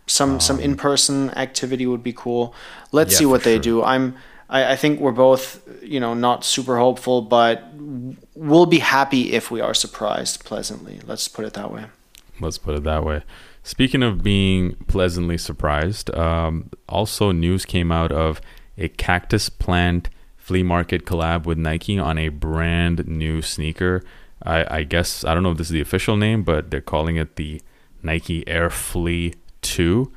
[0.06, 2.54] Some um, some in person activity would be cool.
[2.92, 3.62] Let's yeah, see what they sure.
[3.62, 3.82] do.
[3.82, 4.16] I'm.
[4.50, 7.64] I, I think we're both, you know, not super hopeful, but
[8.34, 11.00] we'll be happy if we are surprised pleasantly.
[11.06, 11.84] Let's put it that way.
[12.40, 13.22] Let's put it that way.
[13.62, 18.40] Speaking of being pleasantly surprised, um, also news came out of
[18.76, 24.02] a cactus plant flea market collab with Nike on a brand new sneaker.
[24.42, 27.16] I, I, guess I don't know if this is the official name, but they're calling
[27.16, 27.60] it the
[28.02, 30.12] Nike Air Flea Two.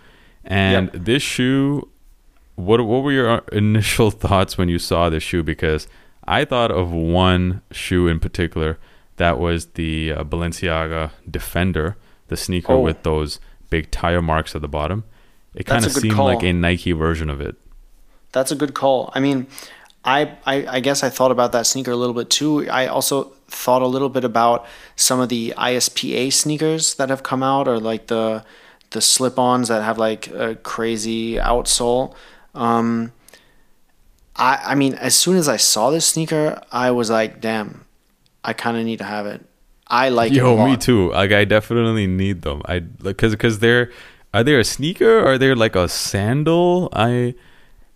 [0.45, 1.03] And yep.
[1.03, 1.89] this shoe,
[2.55, 5.43] what what were your initial thoughts when you saw this shoe?
[5.43, 5.87] Because
[6.25, 8.77] I thought of one shoe in particular
[9.17, 11.95] that was the uh, Balenciaga Defender,
[12.31, 12.79] the sneaker oh.
[12.79, 15.03] with those big tire marks at the bottom.
[15.53, 16.25] It kind of seemed call.
[16.25, 17.57] like a Nike version of it.
[18.31, 19.11] That's a good call.
[19.13, 19.47] I mean,
[20.05, 22.69] I, I, I guess I thought about that sneaker a little bit too.
[22.69, 24.65] I also thought a little bit about
[24.95, 28.45] some of the ISPA sneakers that have come out, or like the
[28.91, 32.15] the slip-ons that have like a crazy outsole.
[32.55, 33.11] Um,
[34.37, 37.83] I I mean, as soon as I saw this sneaker, I was like, damn,
[38.41, 39.45] I kind of need to have it.
[39.91, 41.11] I like it Yo, me too.
[41.11, 42.61] Like I definitely need them.
[42.65, 43.91] I because because they're
[44.33, 45.19] are they a sneaker?
[45.19, 46.89] Or are they like a sandal?
[46.93, 47.35] I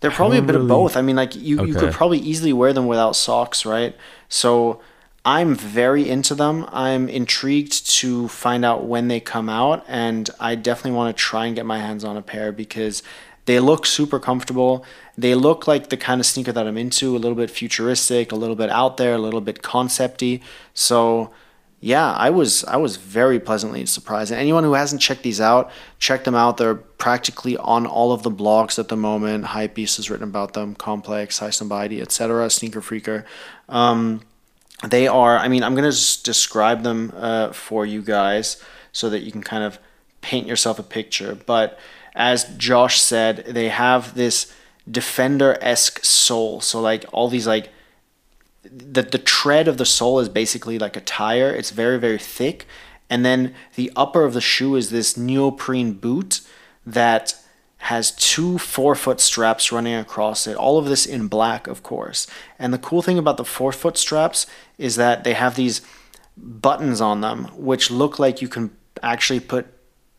[0.00, 0.96] They're probably a bit of both.
[0.96, 3.96] I mean, like you, you could probably easily wear them without socks, right?
[4.28, 4.80] So
[5.24, 6.66] I'm very into them.
[6.70, 11.46] I'm intrigued to find out when they come out, and I definitely want to try
[11.46, 13.02] and get my hands on a pair because
[13.46, 14.84] they look super comfortable.
[15.16, 18.36] They look like the kind of sneaker that I'm into, a little bit futuristic, a
[18.36, 20.42] little bit out there, a little bit concepty.
[20.74, 21.32] So
[21.80, 24.32] yeah, I was I was very pleasantly surprised.
[24.32, 26.56] And anyone who hasn't checked these out, check them out.
[26.56, 29.44] They're practically on all of the blogs at the moment.
[29.44, 32.48] Hypebeast has written about them, Complex, Highsnobiety, etc.
[32.48, 33.24] Sneaker Freaker.
[33.68, 34.22] Um,
[34.88, 35.38] they are.
[35.38, 38.62] I mean, I'm gonna just describe them uh, for you guys
[38.92, 39.78] so that you can kind of
[40.22, 41.34] paint yourself a picture.
[41.34, 41.78] But
[42.14, 44.52] as Josh said, they have this
[44.90, 46.62] defender esque sole.
[46.62, 47.70] So like all these like
[48.70, 51.50] the the tread of the sole is basically like a tire.
[51.50, 52.66] It's very very thick,
[53.08, 56.40] and then the upper of the shoe is this neoprene boot
[56.84, 57.34] that
[57.78, 60.56] has two forefoot straps running across it.
[60.56, 62.26] All of this in black, of course.
[62.58, 64.46] And the cool thing about the forefoot straps
[64.78, 65.82] is that they have these
[66.36, 69.66] buttons on them, which look like you can actually put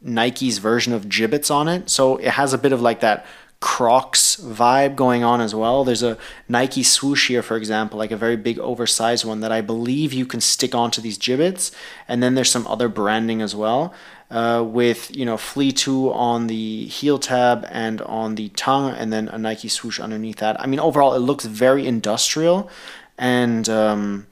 [0.02, 1.90] Nike's version of Jibbitz on it.
[1.90, 3.26] So it has a bit of like that
[3.60, 5.84] Crocs vibe going on as well.
[5.84, 6.18] There's a
[6.48, 10.26] Nike swoosh here, for example, like a very big oversized one that I believe you
[10.26, 11.72] can stick onto these Jibbitz.
[12.08, 13.94] And then there's some other branding as well.
[14.30, 19.14] Uh, with you know Flea 2 on the heel tab and on the tongue, and
[19.14, 20.60] then a Nike swoosh underneath that.
[20.60, 22.70] I mean, overall, it looks very industrial
[23.18, 24.28] and um,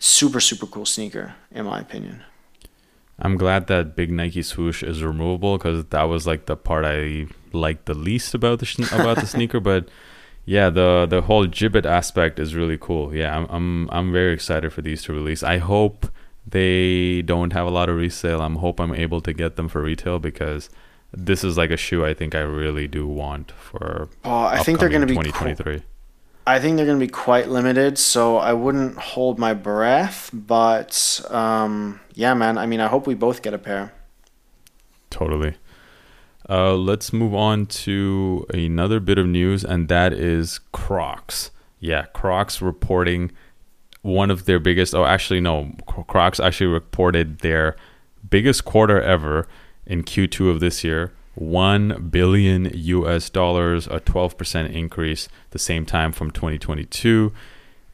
[0.00, 2.24] super super cool sneaker in my opinion.
[3.20, 7.26] I'm glad that big Nike swoosh is removable because that was like the part I
[7.54, 9.60] liked the least about the sh- about the sneaker.
[9.60, 9.88] But
[10.44, 13.14] yeah, the the whole Jibbit aspect is really cool.
[13.14, 15.42] Yeah, I'm I'm I'm very excited for these to release.
[15.42, 16.06] I hope
[16.46, 18.40] they don't have a lot of resale.
[18.40, 20.70] I'm hope I'm able to get them for retail because
[21.12, 24.08] this is like a shoe I think I really do want for.
[24.24, 25.14] Oh, I think they're going to be.
[25.16, 25.82] qu- 2023.
[26.46, 30.30] I think they're going to be quite limited, so I wouldn't hold my breath.
[30.32, 32.56] But um, yeah, man.
[32.56, 33.92] I mean, I hope we both get a pair.
[35.10, 35.56] Totally.
[36.48, 41.50] Uh, let's move on to another bit of news, and that is Crocs.
[41.78, 43.32] Yeah, Crocs reporting
[44.02, 44.94] one of their biggest.
[44.94, 45.72] Oh, actually, no.
[45.86, 47.76] Crocs actually reported their
[48.28, 49.46] biggest quarter ever
[49.86, 51.12] in Q2 of this year.
[51.34, 57.32] 1 billion US dollars, a 12% increase the same time from 2022.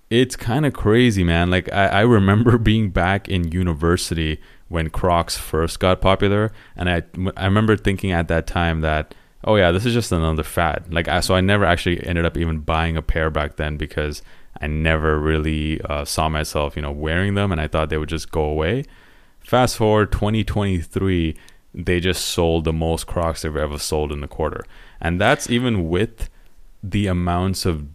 [0.09, 1.51] It's kind of crazy, man.
[1.51, 7.03] Like, I, I remember being back in university when Crocs first got popular, and I,
[7.37, 10.93] I remember thinking at that time that, oh, yeah, this is just another fad.
[10.93, 14.23] Like, I, so I never actually ended up even buying a pair back then because
[14.61, 18.09] I never really uh, saw myself, you know, wearing them, and I thought they would
[18.09, 18.85] just go away.
[19.41, 21.37] Fast forward 2023,
[21.75, 24.65] they just sold the most Crocs they've ever sold in the quarter,
[25.01, 26.31] and that's even with
[26.83, 27.87] the amounts of,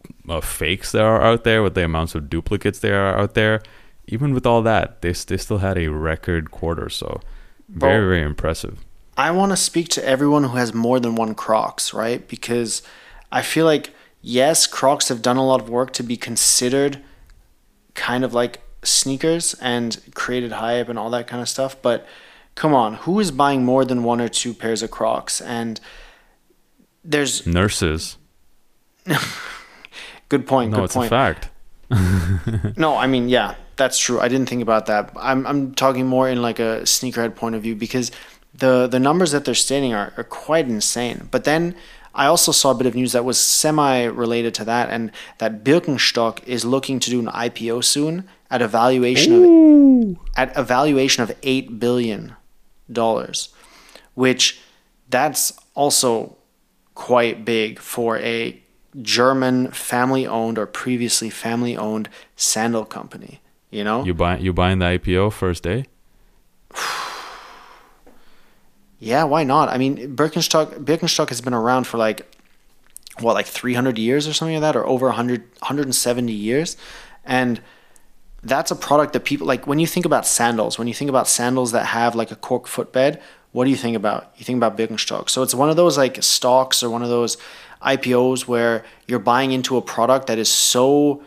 [0.41, 3.61] fakes that are out there, with the amounts of duplicates there are out there.
[4.11, 7.21] Even with all that, they they still had a record quarter, so
[7.67, 8.79] very very impressive.
[9.17, 12.27] I want to speak to everyone who has more than one Crocs, right?
[12.27, 12.81] Because
[13.31, 17.01] I feel like yes, Crocs have done a lot of work to be considered
[17.93, 22.07] kind of like sneakers and created hype and all that kind of stuff, but
[22.55, 25.41] come on, who is buying more than one or two pairs of Crocs?
[25.41, 25.79] And
[27.03, 28.17] there's Nurses,
[30.29, 30.71] good point.
[30.71, 31.07] no, good it's point.
[31.07, 31.49] a fact.
[32.77, 34.19] No, I mean, yeah, that's true.
[34.19, 35.11] I didn't think about that.
[35.15, 38.11] I'm I'm talking more in like a sneakerhead point of view because
[38.53, 41.29] the the numbers that they're stating are, are quite insane.
[41.31, 41.75] But then
[42.13, 45.63] I also saw a bit of news that was semi related to that, and that
[45.63, 51.23] Birkenstock is looking to do an IPO soon at a valuation of at a valuation
[51.23, 52.35] of eight billion
[52.91, 53.49] dollars,
[54.13, 54.59] which
[55.09, 56.35] that's also
[56.95, 58.61] quite big for a
[59.01, 63.39] German family owned or previously family owned sandal company.
[63.71, 64.03] You know?
[64.03, 65.85] You buy you buying the IPO first day?
[68.99, 69.69] yeah, why not?
[69.69, 72.35] I mean, Birkenstock Birkenstock has been around for like
[73.19, 76.77] what, like 300 years or something like that, or over 100, 170 years,
[77.25, 77.61] and
[78.41, 79.67] that's a product that people like.
[79.67, 82.65] When you think about sandals, when you think about sandals that have like a cork
[82.67, 84.31] footbed, what do you think about?
[84.37, 85.29] You think about Birkenstock.
[85.29, 87.37] So it's one of those like stocks or one of those
[87.83, 91.23] IPOs where you're buying into a product that is so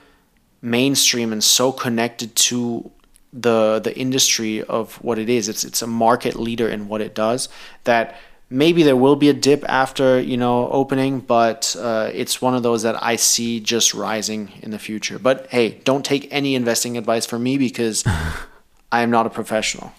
[0.62, 2.90] mainstream and so connected to
[3.33, 5.48] the the industry of what it is.
[5.48, 7.48] It's it's a market leader in what it does
[7.85, 8.16] that
[8.48, 12.62] maybe there will be a dip after you know opening, but uh, it's one of
[12.62, 15.18] those that I see just rising in the future.
[15.18, 18.05] But hey, don't take any investing advice from me because
[18.92, 19.92] I am not a professional.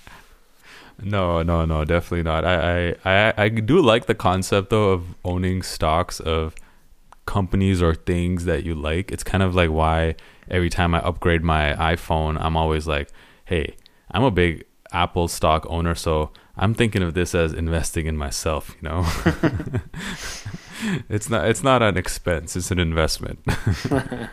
[1.01, 2.45] No, no, no, definitely not.
[2.45, 6.55] I, I, I, I do like the concept though of owning stocks of
[7.25, 9.11] companies or things that you like.
[9.11, 10.15] It's kind of like why
[10.49, 13.09] every time I upgrade my iPhone, I'm always like,
[13.45, 13.75] hey,
[14.11, 18.75] I'm a big Apple stock owner, so I'm thinking of this as investing in myself,
[18.81, 19.05] you know.
[21.09, 23.39] it's not it's not an expense, it's an investment.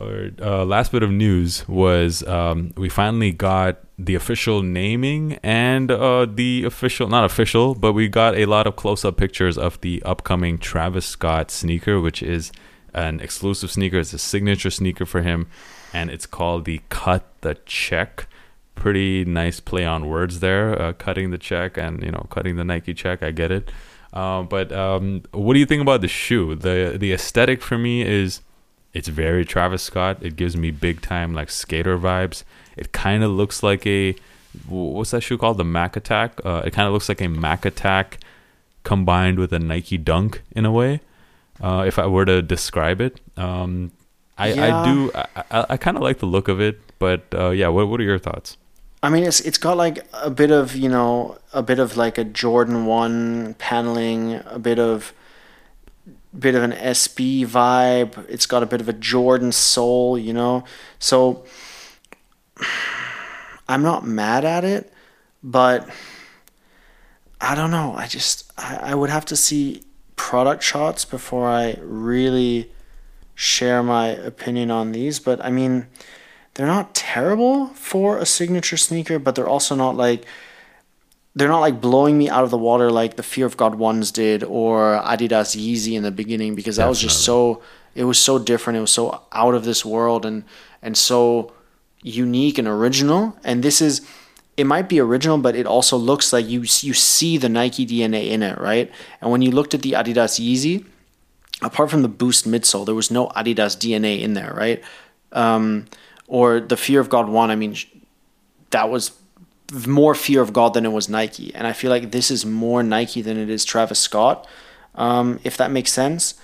[0.00, 5.90] Or uh, last bit of news was um, we finally got the official naming and
[5.90, 9.78] uh, the official not official, but we got a lot of close up pictures of
[9.82, 12.50] the upcoming Travis Scott sneaker, which is
[12.94, 13.98] an exclusive sneaker.
[13.98, 15.48] It's a signature sneaker for him,
[15.92, 18.26] and it's called the Cut the Check.
[18.74, 22.64] Pretty nice play on words there, uh, cutting the check and you know cutting the
[22.64, 23.22] Nike check.
[23.22, 23.70] I get it,
[24.12, 26.54] uh, but um, what do you think about the shoe?
[26.54, 28.40] the The aesthetic for me is
[28.94, 30.18] it's very Travis Scott.
[30.22, 32.42] It gives me big time like skater vibes.
[32.76, 34.16] It kind of looks like a
[34.66, 35.58] what's that shoe called?
[35.58, 36.40] The Mac Attack.
[36.44, 38.18] Uh, it kind of looks like a Mac Attack
[38.82, 41.00] combined with a Nike Dunk in a way.
[41.60, 43.92] Uh, if I were to describe it, um,
[44.38, 44.80] I, yeah.
[44.80, 45.12] I do.
[45.14, 47.68] I, I, I kind of like the look of it, but uh, yeah.
[47.68, 48.56] What What are your thoughts?
[49.02, 52.18] I mean, it's it's got like a bit of you know a bit of like
[52.18, 55.12] a Jordan One paneling, a bit of
[56.38, 58.24] bit of an SB vibe.
[58.28, 60.64] It's got a bit of a Jordan sole, you know.
[60.98, 61.44] So
[63.68, 64.92] I'm not mad at it,
[65.42, 65.88] but
[67.40, 67.94] I don't know.
[67.96, 69.82] I just I, I would have to see
[70.20, 72.70] product shots before I really
[73.34, 75.18] share my opinion on these.
[75.18, 75.86] But I mean,
[76.52, 80.26] they're not terrible for a signature sneaker, but they're also not like
[81.34, 84.12] they're not like blowing me out of the water like the Fear of God ones
[84.12, 86.90] did or Adidas Yeezy in the beginning because that Definitely.
[86.90, 87.62] was just so
[87.94, 88.76] it was so different.
[88.76, 90.44] It was so out of this world and
[90.82, 91.54] and so
[92.02, 93.38] unique and original.
[93.42, 94.02] And this is
[94.60, 98.30] it might be original, but it also looks like you you see the Nike DNA
[98.30, 98.92] in it, right?
[99.20, 100.84] And when you looked at the Adidas Yeezy,
[101.62, 104.82] apart from the Boost midsole, there was no Adidas DNA in there, right?
[105.32, 105.86] Um,
[106.28, 107.74] or the Fear of God one, I mean,
[108.70, 109.12] that was
[109.86, 111.54] more fear of God than it was Nike.
[111.54, 114.46] And I feel like this is more Nike than it is Travis Scott,
[114.94, 116.34] um, if that makes sense.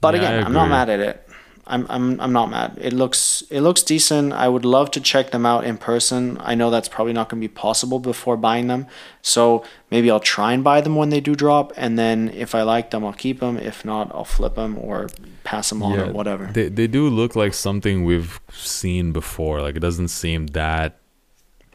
[0.00, 1.29] But yeah, again, I'm not mad at it.
[1.70, 2.76] I'm, I'm I'm not mad.
[2.80, 4.32] It looks it looks decent.
[4.32, 6.36] I would love to check them out in person.
[6.40, 8.86] I know that's probably not going to be possible before buying them.
[9.22, 12.62] So maybe I'll try and buy them when they do drop, and then if I
[12.62, 13.56] like them, I'll keep them.
[13.56, 15.08] If not, I'll flip them or
[15.44, 16.46] pass them on yeah, or whatever.
[16.52, 19.62] They they do look like something we've seen before.
[19.62, 20.98] Like it doesn't seem that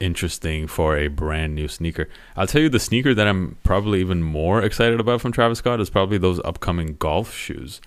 [0.01, 2.09] interesting for a brand new sneaker.
[2.35, 5.79] I'll tell you the sneaker that I'm probably even more excited about from Travis Scott
[5.79, 7.79] is probably those upcoming golf shoes.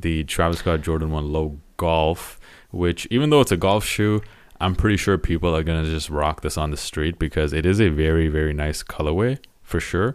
[0.00, 2.38] The Travis Scott Jordan 1 Low Golf,
[2.70, 4.22] which even though it's a golf shoe,
[4.60, 7.66] I'm pretty sure people are going to just rock this on the street because it
[7.66, 10.14] is a very very nice colorway for sure.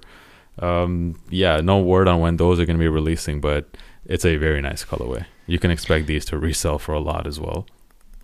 [0.60, 4.38] Um, yeah, no word on when those are going to be releasing, but it's a
[4.38, 5.26] very nice colorway.
[5.48, 7.65] You can expect these to resell for a lot as well.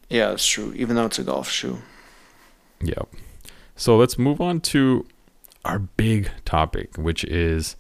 [0.09, 0.73] Yeah, it's true.
[0.75, 1.79] Even though it's a golf shoe.
[2.81, 3.03] Yeah.
[3.75, 5.05] So let's move on to
[5.63, 7.75] our big topic, which is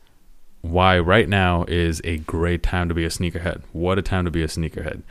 [0.65, 3.61] why right now is a great time to be a sneakerhead.
[3.71, 5.03] What a time to be a sneakerhead.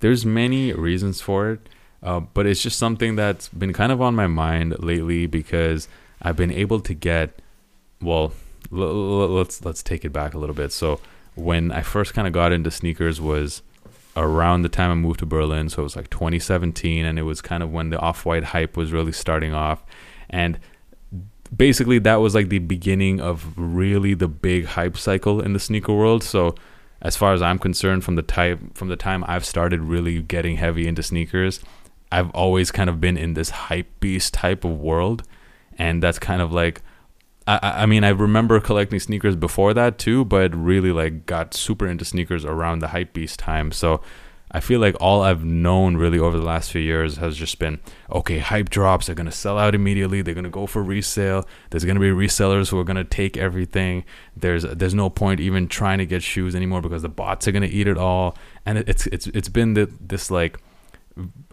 [0.00, 1.68] There's many reasons for it,
[2.02, 5.88] uh, but it's just something that's been kind of on my mind lately because
[6.22, 7.40] I've been able to get.
[8.02, 8.32] Well,
[8.72, 10.72] l- l- let's let's take it back a little bit.
[10.72, 11.00] So
[11.34, 13.62] when I first kind of got into sneakers was
[14.16, 15.68] around the time I moved to Berlin.
[15.68, 18.76] So it was like 2017, and it was kind of when the off white hype
[18.76, 19.82] was really starting off.
[20.28, 20.58] And
[21.54, 25.92] basically, that was like the beginning of really the big hype cycle in the sneaker
[25.92, 26.22] world.
[26.22, 26.54] So,
[27.02, 30.56] as far as I'm concerned, from the type from the time I've started really getting
[30.56, 31.60] heavy into sneakers,
[32.12, 35.22] I've always kind of been in this hype beast type of world,
[35.78, 36.82] and that's kind of like
[37.46, 41.86] I, I mean, I remember collecting sneakers before that too, but really like got super
[41.86, 43.72] into sneakers around the hype beast time.
[43.72, 44.00] So
[44.52, 47.78] I feel like all I've known really over the last few years has just been
[48.10, 51.46] okay, hype drops, they're gonna sell out immediately, they're gonna go for resale.
[51.70, 54.04] There's gonna be resellers who are gonna take everything.
[54.36, 57.66] There's there's no point even trying to get shoes anymore because the bots are gonna
[57.66, 58.36] eat it all.
[58.66, 60.58] And it, it's it's it's been the, this like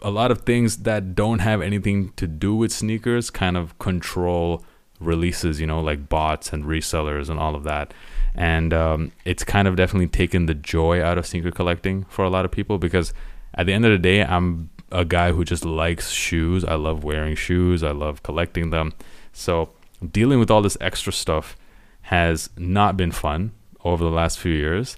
[0.02, 4.64] a lot of things that don't have anything to do with sneakers kind of control
[5.00, 7.94] releases, you know, like bots and resellers and all of that.
[8.34, 12.30] And um, it's kind of definitely taken the joy out of sneaker collecting for a
[12.30, 13.12] lot of people because
[13.54, 16.64] at the end of the day, I'm a guy who just likes shoes.
[16.64, 18.92] I love wearing shoes, I love collecting them.
[19.32, 19.70] So
[20.12, 21.56] dealing with all this extra stuff
[22.02, 23.52] has not been fun
[23.84, 24.96] over the last few years.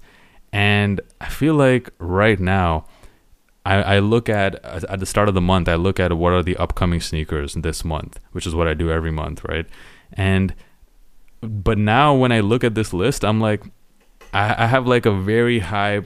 [0.53, 2.85] And I feel like right now,
[3.65, 6.43] I, I look at at the start of the month, I look at what are
[6.43, 9.67] the upcoming sneakers this month, which is what I do every month, right?
[10.13, 10.55] And
[11.41, 13.63] but now when I look at this list, I'm like,
[14.33, 16.03] I, I have like a very high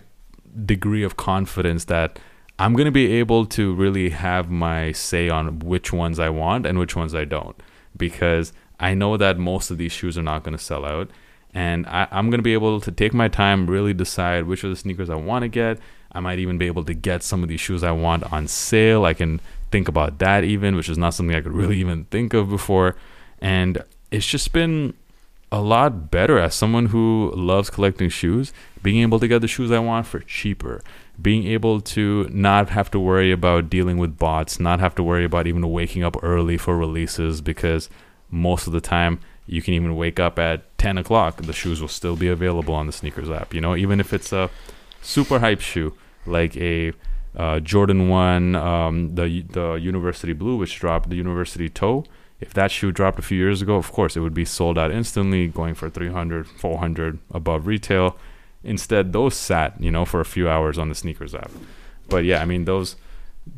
[0.64, 2.18] degree of confidence that
[2.58, 6.78] I'm gonna be able to really have my say on which ones I want and
[6.78, 7.60] which ones I don't,
[7.96, 11.10] because I know that most of these shoes are not gonna sell out
[11.54, 14.76] and I, going to be able to take my time, really decide which of the
[14.76, 15.78] sneakers I want to get.
[16.14, 19.04] I might even be able to get some of these shoes I want on sale.
[19.04, 19.40] I can
[19.70, 22.96] think about that even, which is not something I could really even think of before.
[23.40, 24.94] And it's just been
[25.50, 28.52] a lot better as someone who loves collecting shoes,
[28.82, 30.82] being able to get the shoes I want for cheaper,
[31.20, 35.24] being able to not have to worry about dealing with bots, not have to worry
[35.24, 37.88] about even waking up early for releases because
[38.30, 41.88] most of the time you can even wake up at 10 o'clock the shoes will
[41.88, 44.50] still be available on the sneakers app you know even if it's a
[45.02, 45.94] super hype shoe
[46.26, 46.92] like a
[47.36, 52.04] uh, jordan 1 um, the the university blue which dropped the university toe
[52.40, 54.90] if that shoe dropped a few years ago of course it would be sold out
[54.90, 58.16] instantly going for 300 400 above retail
[58.62, 61.50] instead those sat you know for a few hours on the sneakers app
[62.08, 62.96] but yeah i mean those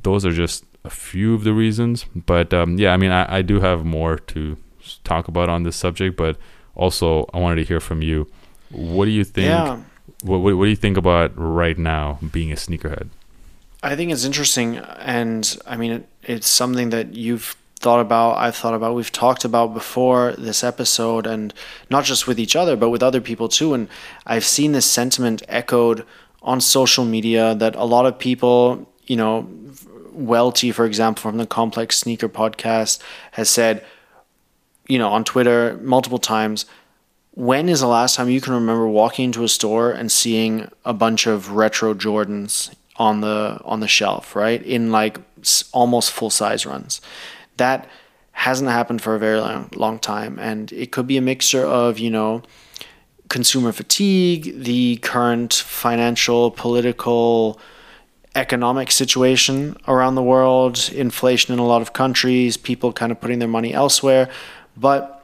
[0.02, 3.42] those are just a few of the reasons but um, yeah i mean I, I
[3.42, 4.56] do have more to
[5.04, 6.36] talk about on this subject, but
[6.74, 8.28] also I wanted to hear from you.
[8.70, 9.48] What do you think?
[9.48, 9.80] Yeah.
[10.22, 13.09] What, what, what do you think about right now being a sneakerhead?
[13.82, 18.57] I think it's interesting, and I mean, it, it's something that you've thought about, I've
[18.57, 21.52] thought about, we've talked about before this episode, and
[21.90, 23.74] not just with each other, but with other people too.
[23.74, 23.88] And
[24.26, 26.04] I've seen this sentiment echoed
[26.42, 29.48] on social media that a lot of people, you know,
[30.12, 33.00] Welty, for example, from the Complex Sneaker podcast,
[33.32, 33.84] has said,
[34.88, 36.64] you know, on Twitter multiple times.
[37.37, 40.95] When is the last time you can remember walking into a store and seeing a
[40.95, 44.62] bunch of retro Jordans on the on the shelf, right?
[44.62, 45.18] In like
[45.72, 47.03] almost full size runs.
[47.59, 47.91] That
[48.32, 51.99] hasn't happened for a very long, long time and it could be a mixture of,
[51.99, 52.41] you know,
[53.28, 57.61] consumer fatigue, the current financial, political,
[58.34, 63.41] economic situation around the world, inflation in a lot of countries, people kind of putting
[63.41, 64.30] their money elsewhere
[64.76, 65.15] but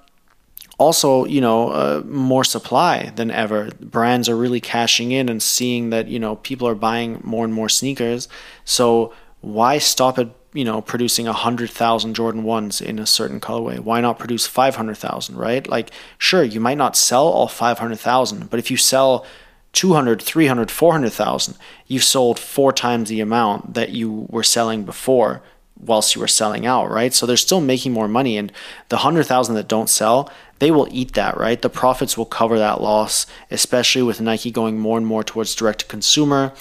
[0.78, 5.90] also you know uh, more supply than ever brands are really cashing in and seeing
[5.90, 8.28] that you know people are buying more and more sneakers
[8.64, 14.00] so why stop at you know producing 100,000 Jordan 1s in a certain colorway why
[14.00, 18.76] not produce 500,000 right like sure you might not sell all 500,000 but if you
[18.76, 19.26] sell
[19.72, 21.56] 200 300 400,000
[21.86, 25.42] you've sold four times the amount that you were selling before
[25.82, 27.12] whilst you were selling out, right?
[27.12, 28.38] So they're still making more money.
[28.38, 28.52] And
[28.88, 30.30] the 100,000 that don't sell,
[30.62, 31.60] they will eat that, right?
[31.60, 35.80] The profits will cover that loss, especially with Nike going more and more towards direct
[35.80, 36.52] to consumer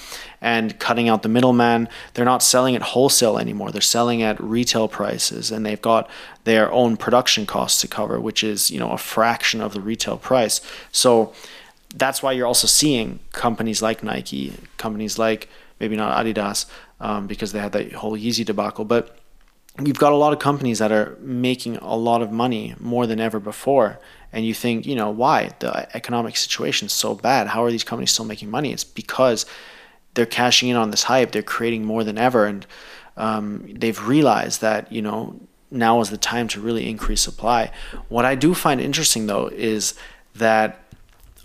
[0.42, 1.88] and cutting out the middleman.
[2.16, 3.70] They're not selling at wholesale anymore.
[3.70, 6.10] They're selling at retail prices and they've got
[6.46, 10.18] their own production costs to cover, which is, you know, a fraction of the retail
[10.18, 10.62] price.
[10.92, 11.32] So
[11.94, 15.48] that's why you're also seeing companies like Nike, companies like
[15.80, 16.66] maybe not Adidas,
[17.00, 18.84] um, because they had that whole Yeezy debacle.
[18.84, 19.21] But
[19.80, 23.20] you've got a lot of companies that are making a lot of money more than
[23.20, 24.00] ever before.
[24.34, 25.52] And you think, you know, why?
[25.60, 27.48] The economic situation is so bad.
[27.48, 28.72] How are these companies still making money?
[28.72, 29.46] It's because
[30.14, 31.32] they're cashing in on this hype.
[31.32, 32.46] They're creating more than ever.
[32.46, 32.66] And
[33.18, 37.72] um, they've realized that, you know, now is the time to really increase supply.
[38.10, 39.96] What I do find interesting, though, is
[40.36, 40.84] that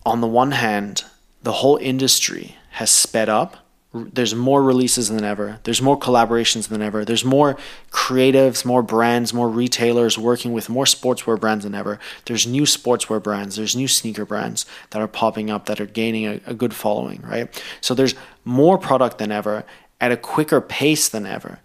[0.04, 1.04] on the one hand,
[1.42, 3.65] the whole industry has sped up
[4.04, 5.60] there's more releases than ever.
[5.64, 7.04] There's more collaborations than ever.
[7.04, 7.56] There's more
[7.90, 11.98] creatives, more brands, more retailers working with more sportswear brands than ever.
[12.26, 13.56] There's new sportswear brands.
[13.56, 17.22] There's new sneaker brands that are popping up that are gaining a, a good following,
[17.22, 17.62] right?
[17.80, 19.64] So there's more product than ever
[20.00, 21.60] at a quicker pace than ever.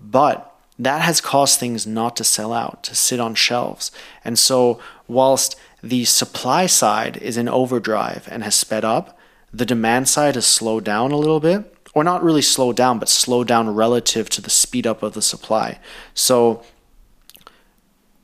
[0.00, 3.92] But that has caused things not to sell out, to sit on shelves.
[4.24, 9.18] And so, whilst the supply side is in overdrive and has sped up,
[9.52, 13.08] the demand side has slowed down a little bit or not really slow down, but
[13.08, 15.78] slow down relative to the speed up of the supply.
[16.14, 16.62] So,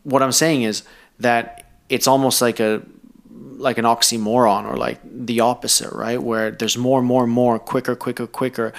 [0.04, 0.84] what I'm saying is
[1.18, 2.82] that it's almost like a
[3.30, 6.22] like an oxymoron or like the opposite, right?
[6.22, 8.72] Where there's more more more, quicker, quicker, quicker.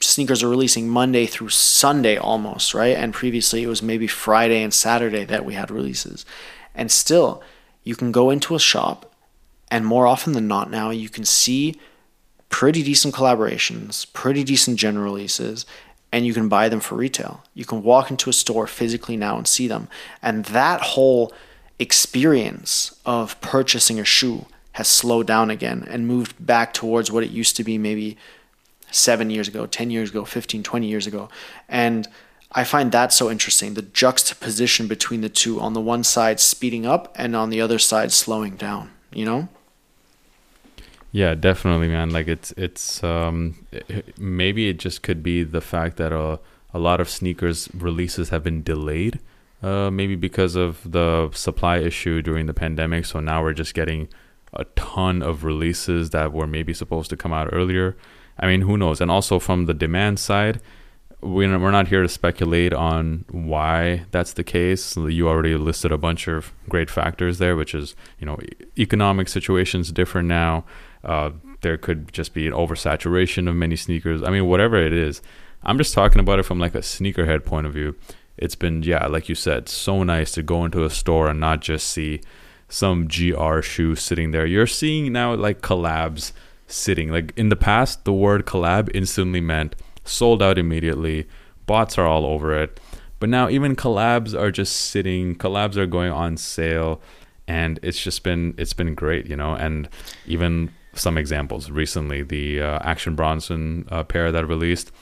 [0.00, 2.96] Sneakers are releasing Monday through Sunday almost, right?
[2.96, 6.26] And previously it was maybe Friday and Saturday that we had releases.
[6.74, 7.42] And still,
[7.82, 9.10] you can go into a shop,
[9.70, 11.80] and more often than not now, you can see
[12.48, 15.66] pretty decent collaborations, pretty decent general releases,
[16.12, 17.44] and you can buy them for retail.
[17.54, 19.88] You can walk into a store physically now and see them.
[20.22, 21.32] And that whole
[21.78, 27.30] experience of purchasing a shoe has slowed down again and moved back towards what it
[27.30, 28.16] used to be maybe
[28.90, 31.28] seven years ago, 10 years ago, 15, 20 years ago.
[31.68, 32.08] And
[32.52, 36.86] I find that so interesting the juxtaposition between the two on the one side speeding
[36.86, 39.48] up and on the other side slowing down, you know?
[41.12, 42.10] Yeah, definitely, man.
[42.10, 46.38] Like it's it's um it, maybe it just could be the fact that a
[46.74, 49.20] a lot of sneakers releases have been delayed,
[49.62, 53.06] uh, maybe because of the supply issue during the pandemic.
[53.06, 54.08] So now we're just getting
[54.52, 57.96] a ton of releases that were maybe supposed to come out earlier.
[58.38, 59.00] I mean, who knows?
[59.00, 60.60] And also from the demand side,
[61.22, 64.96] we're we're not here to speculate on why that's the case.
[64.96, 68.38] You already listed a bunch of great factors there, which is you know
[68.78, 70.64] economic situations different now.
[71.06, 71.30] Uh,
[71.62, 74.22] there could just be an oversaturation of many sneakers.
[74.22, 75.22] I mean, whatever it is,
[75.62, 77.96] I'm just talking about it from like a sneakerhead point of view.
[78.36, 81.62] It's been yeah, like you said, so nice to go into a store and not
[81.62, 82.20] just see
[82.68, 84.44] some GR shoe sitting there.
[84.44, 86.32] You're seeing now like collabs
[86.66, 87.10] sitting.
[87.10, 91.26] Like in the past, the word collab instantly meant sold out immediately.
[91.66, 92.78] Bots are all over it.
[93.18, 95.36] But now even collabs are just sitting.
[95.36, 97.00] Collabs are going on sale,
[97.48, 99.54] and it's just been it's been great, you know.
[99.54, 99.88] And
[100.26, 104.92] even some examples recently, the uh, Action Bronson uh, pair that released,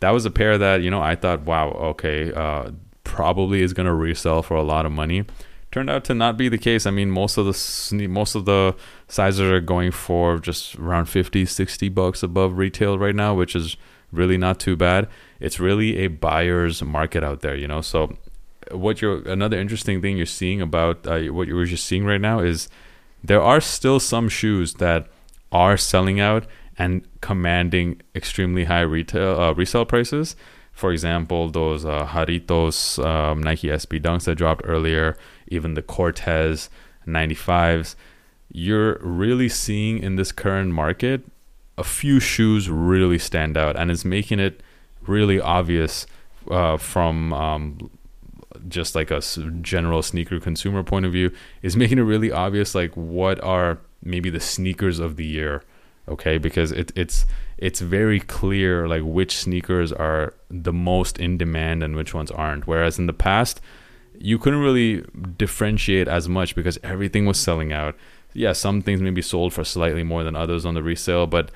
[0.00, 2.70] that was a pair that you know I thought, wow, okay, uh,
[3.04, 5.24] probably is gonna resell for a lot of money
[5.70, 6.86] turned out to not be the case.
[6.86, 8.74] I mean, most of the most of the
[9.08, 13.76] sizes are going for just around 50, 60 bucks above retail right now, which is
[14.12, 15.08] really not too bad.
[15.38, 17.80] It's really a buyer's market out there, you know.
[17.80, 18.16] So,
[18.70, 22.40] what you're another interesting thing you're seeing about uh, what you're just seeing right now
[22.40, 22.68] is
[23.22, 25.06] there are still some shoes that
[25.52, 26.46] are selling out
[26.78, 30.36] and commanding extremely high retail uh, resale prices.
[30.72, 35.16] For example, those uh, Jarritos um, Nike SB Dunks that dropped earlier,
[35.48, 36.68] even the Corteiz
[37.06, 37.96] 95s,
[38.52, 41.22] you're really seeing in this current market
[41.76, 44.62] a few shoes really stand out, and it's making it
[45.02, 46.06] really obvious
[46.50, 47.90] uh, from um,
[48.68, 49.20] just like a
[49.62, 51.32] general sneaker consumer point of view,
[51.62, 55.62] is making it really obvious like what are maybe the sneakers of the year.
[56.08, 57.26] Okay, because it, it's
[57.58, 62.66] it's very clear like which sneakers are the most in demand and which ones aren't.
[62.66, 63.60] Whereas in the past,
[64.18, 65.04] you couldn't really
[65.36, 67.94] differentiate as much because everything was selling out.
[68.32, 71.50] Yeah, some things maybe sold for slightly more than others on the resale, but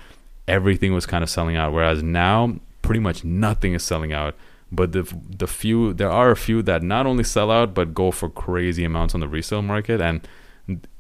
[0.47, 1.73] everything was kind of selling out.
[1.73, 4.37] Whereas now, pretty much nothing is selling out.
[4.71, 5.03] But the
[5.39, 8.85] the few there are a few that not only sell out but go for crazy
[8.85, 10.27] amounts on the resale market, and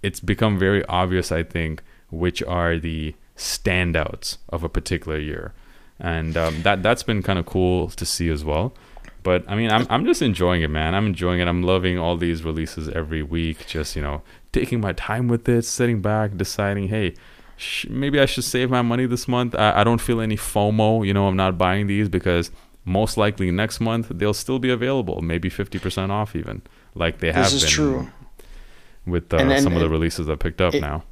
[0.02, 5.52] it's become very obvious, I think, which are the standouts of a particular year,
[5.98, 8.74] and um, that that's been kind of cool to see as well.
[9.22, 10.94] But I mean, I'm I'm just enjoying it, man.
[10.94, 11.48] I'm enjoying it.
[11.48, 13.66] I'm loving all these releases every week.
[13.66, 17.14] Just you know, taking my time with it, sitting back, deciding, hey,
[17.56, 19.54] sh- maybe I should save my money this month.
[19.54, 21.06] I, I don't feel any FOMO.
[21.06, 22.50] You know, I'm not buying these because
[22.84, 26.60] most likely next month they'll still be available, maybe fifty percent off, even
[26.94, 28.08] like they have this is been true.
[29.06, 31.04] With uh, some of the releases I picked up it- now.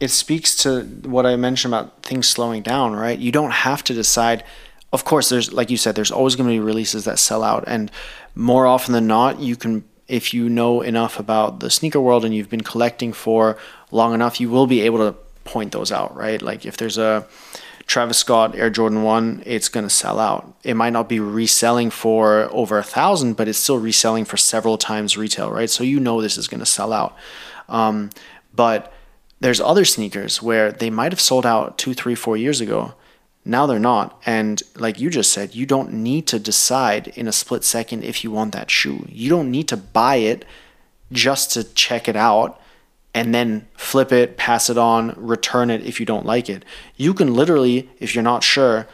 [0.00, 3.18] it speaks to what I mentioned about things slowing down, right?
[3.18, 4.44] You don't have to decide.
[4.92, 7.64] Of course, there's like you said, there's always going to be releases that sell out,
[7.66, 7.90] and
[8.34, 12.34] more often than not, you can, if you know enough about the sneaker world and
[12.34, 13.58] you've been collecting for
[13.90, 15.12] long enough, you will be able to
[15.44, 16.40] point those out, right?
[16.42, 17.26] Like if there's a
[17.86, 20.54] Travis Scott Air Jordan One, it's going to sell out.
[20.64, 24.76] It might not be reselling for over a thousand, but it's still reselling for several
[24.76, 25.70] times retail, right?
[25.70, 27.16] So you know this is going to sell out.
[27.68, 28.10] Um,
[28.54, 28.92] but
[29.40, 32.94] there's other sneakers where they might have sold out two, three, four years ago.
[33.44, 34.20] Now they're not.
[34.26, 38.24] And like you just said, you don't need to decide in a split second if
[38.24, 39.06] you want that shoe.
[39.08, 40.44] You don't need to buy it
[41.12, 42.60] just to check it out
[43.16, 46.64] and then flip it, pass it on, return it if you don't like it.
[46.96, 48.86] You can literally, if you're not sure,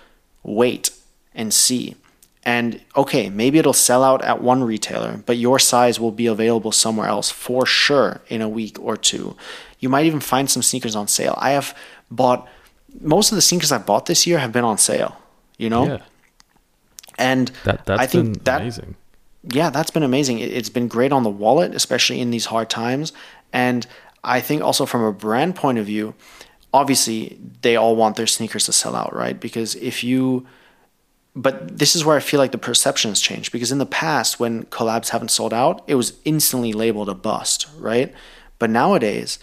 [0.43, 0.91] wait
[1.35, 1.97] and see.
[2.45, 6.73] And okay, maybe it'll sell out at one retailer, but your size will be available
[6.73, 9.37] somewhere else for sure in a week or two.
[9.81, 11.35] You might even find some sneakers on sale.
[11.39, 11.77] I have
[12.11, 12.49] bought
[13.01, 15.17] most of the sneakers I've bought this year have been on sale,
[15.57, 15.87] you know?
[15.87, 15.99] Yeah,
[17.19, 18.95] And that that's I think been that amazing.
[19.51, 20.39] yeah, that's been amazing.
[20.41, 23.13] It- It's been great on the wallet, especially in these hard times.
[23.53, 23.87] And
[24.25, 26.15] I think also from a brand point of view,
[26.73, 29.39] obviously they all want their sneakers to sell out, right?
[29.39, 30.47] Because if you,
[31.35, 33.53] but this is where I feel like the perception has changed.
[33.53, 37.67] Because in the past, when collabs haven't sold out, it was instantly labeled a bust,
[37.79, 38.13] right?
[38.59, 39.39] But nowadays,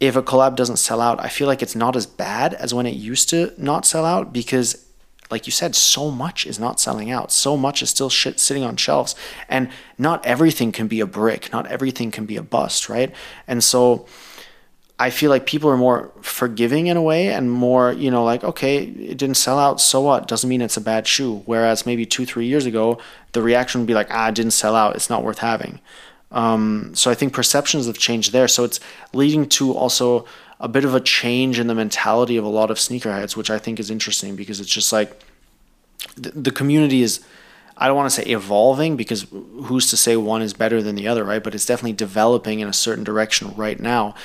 [0.00, 2.86] if a collab doesn't sell out, I feel like it's not as bad as when
[2.86, 4.87] it used to not sell out because
[5.30, 7.30] like you said, so much is not selling out.
[7.32, 9.14] So much is still shit sitting on shelves.
[9.48, 9.68] And
[9.98, 11.52] not everything can be a brick.
[11.52, 13.14] Not everything can be a bust, right?
[13.46, 14.06] And so
[14.98, 18.42] I feel like people are more forgiving in a way and more, you know, like,
[18.42, 20.26] okay, it didn't sell out, so what?
[20.26, 21.42] Doesn't mean it's a bad shoe.
[21.46, 22.98] Whereas maybe two, three years ago,
[23.32, 25.78] the reaction would be like, ah, it didn't sell out, it's not worth having.
[26.32, 28.48] Um, so I think perceptions have changed there.
[28.48, 28.80] So it's
[29.12, 30.26] leading to also
[30.60, 33.58] a bit of a change in the mentality of a lot of sneakerheads, which I
[33.58, 35.22] think is interesting because it's just like
[36.16, 37.20] the, the community is.
[37.80, 41.06] I don't want to say evolving because who's to say one is better than the
[41.06, 41.44] other, right?
[41.44, 44.16] But it's definitely developing in a certain direction right now.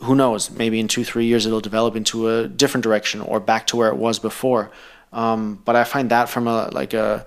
[0.00, 0.50] Who knows?
[0.50, 3.90] Maybe in two, three years it'll develop into a different direction or back to where
[3.90, 4.72] it was before.
[5.12, 7.24] Um, but I find that from a like a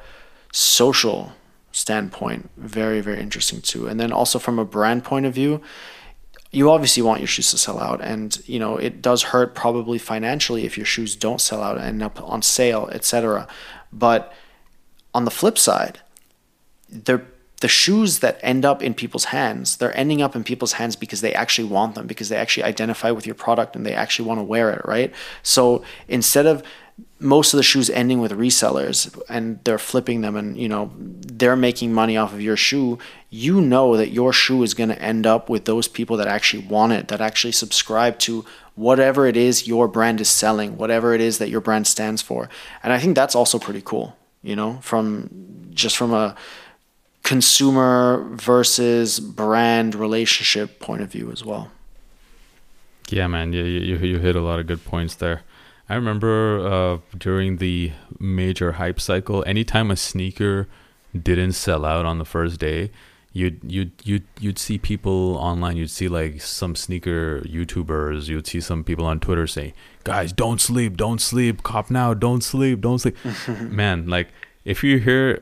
[0.51, 1.32] social
[1.72, 3.88] standpoint very, very interesting too.
[3.88, 5.62] And then also from a brand point of view,
[6.52, 9.97] you obviously want your shoes to sell out and you know it does hurt probably
[9.97, 13.47] financially if your shoes don't sell out and end up on sale etc
[13.93, 14.34] but
[15.14, 16.00] on the flip side
[16.89, 17.26] they're
[17.62, 21.22] the shoes that end up in people's hands they're ending up in people's hands because
[21.22, 24.39] they actually want them because they actually identify with your product and they actually want
[24.39, 25.14] to wear it right?
[25.43, 26.64] So instead of
[27.20, 31.56] most of the shoes ending with resellers and they're flipping them and you know they're
[31.56, 32.97] making money off of your shoe
[33.30, 36.64] you know that your shoe is going to end up with those people that actually
[36.64, 38.45] want it that actually subscribe to
[38.76, 42.50] whatever it is your brand is selling whatever it is that your brand stands for.
[42.84, 46.36] And i think that's also pretty cool you know from just from a
[47.24, 51.70] consumer versus brand relationship point of view as well.
[53.10, 55.41] Yeah man you, you, you hit a lot of good points there
[55.90, 60.68] I remember uh, during the major hype cycle, anytime a sneaker
[61.20, 62.92] didn't sell out on the first day,
[63.34, 65.78] you'd you'd you'd you'd see people online.
[65.78, 68.28] You'd see like some sneaker YouTubers.
[68.28, 69.74] You'd see some people on Twitter say,
[70.04, 73.18] "Guys, don't sleep, don't sleep, cop now, don't sleep, don't sleep."
[73.60, 74.30] Man, like
[74.66, 75.40] if you hear.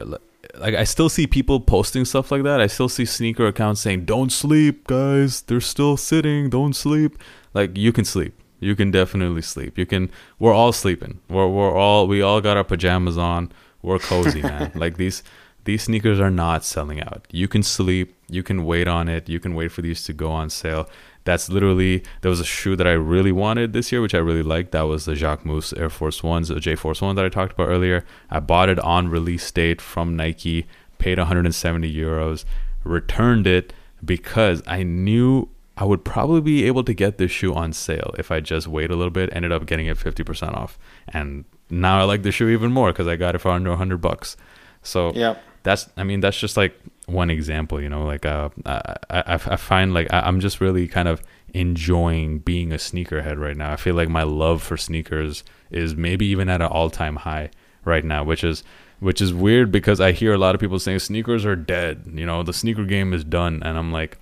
[0.58, 2.62] Like I still see people posting stuff like that.
[2.62, 5.42] I still see sneaker accounts saying, "Don't sleep, guys.
[5.42, 6.50] They're still sitting.
[6.50, 7.20] Don't sleep."
[7.54, 9.78] Like you can sleep you can definitely sleep.
[9.78, 10.10] You can.
[10.40, 11.20] We're all sleeping.
[11.30, 13.52] We're we're all we all got our pajamas on.
[13.82, 14.72] We're cozy, man.
[14.76, 15.24] like these
[15.66, 17.28] these sneakers are not selling out.
[17.32, 18.16] You can sleep.
[18.30, 19.30] You can wait on it.
[19.30, 20.90] You can wait for these to go on sale.
[21.24, 24.44] That's literally there was a shoe that I really wanted this year, which I really
[24.44, 24.72] liked.
[24.72, 27.54] That was the Jacques Jacquemus Air Force Ones, the J Force One that I talked
[27.54, 28.06] about earlier.
[28.32, 30.68] I bought it on release date from Nike,
[31.00, 32.46] paid 170 euros,
[32.84, 37.72] returned it because I knew I would probably be able to get this shoe on
[37.72, 39.30] sale if I just wait a little bit.
[39.32, 43.08] Ended up getting it 50% off, and now I like the shoe even more because
[43.08, 44.36] I got it for under 100 bucks.
[44.82, 47.80] So yeah, that's I mean that's just like one example.
[47.82, 51.22] You know, like uh, I, I I find like I, I'm just really kind of
[51.54, 53.72] enjoying being a sneakerhead right now.
[53.72, 57.52] I feel like my love for sneakers is maybe even at an all-time high
[57.86, 58.64] right now, which is
[59.00, 62.10] which is weird because I hear a lot of people saying sneakers are dead.
[62.14, 64.18] You know, the sneaker game is done, and I'm like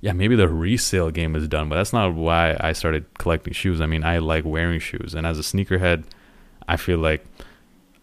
[0.00, 3.80] yeah, maybe the resale game is done, but that's not why I started collecting shoes.
[3.80, 6.04] I mean, I like wearing shoes, and as a sneakerhead,
[6.68, 7.24] I feel like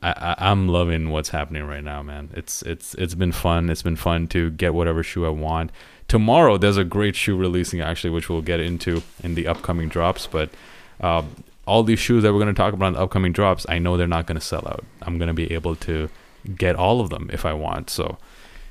[0.02, 2.30] I, I, am loving what's happening right now, man.
[2.34, 3.70] It's it's it's been fun.
[3.70, 5.72] It's been fun to get whatever shoe I want.
[6.08, 10.28] Tomorrow, there's a great shoe releasing actually, which we'll get into in the upcoming drops.
[10.28, 10.50] But
[11.00, 13.80] um, all these shoes that we're going to talk about in the upcoming drops, I
[13.80, 14.84] know they're not going to sell out.
[15.02, 16.10] I'm going to be able to
[16.56, 17.89] get all of them if I want.
[17.89, 18.18] So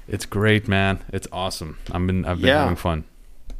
[0.07, 1.03] it's great, man.
[1.13, 1.79] It's awesome.
[1.91, 2.61] I've been I've been yeah.
[2.61, 3.05] having fun.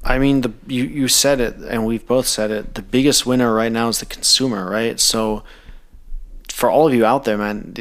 [0.05, 2.75] I mean, the you you said it, and we've both said it.
[2.75, 5.01] The biggest winner right now is the consumer, right?
[5.01, 5.45] So,
[6.51, 7.75] for all of you out there, man,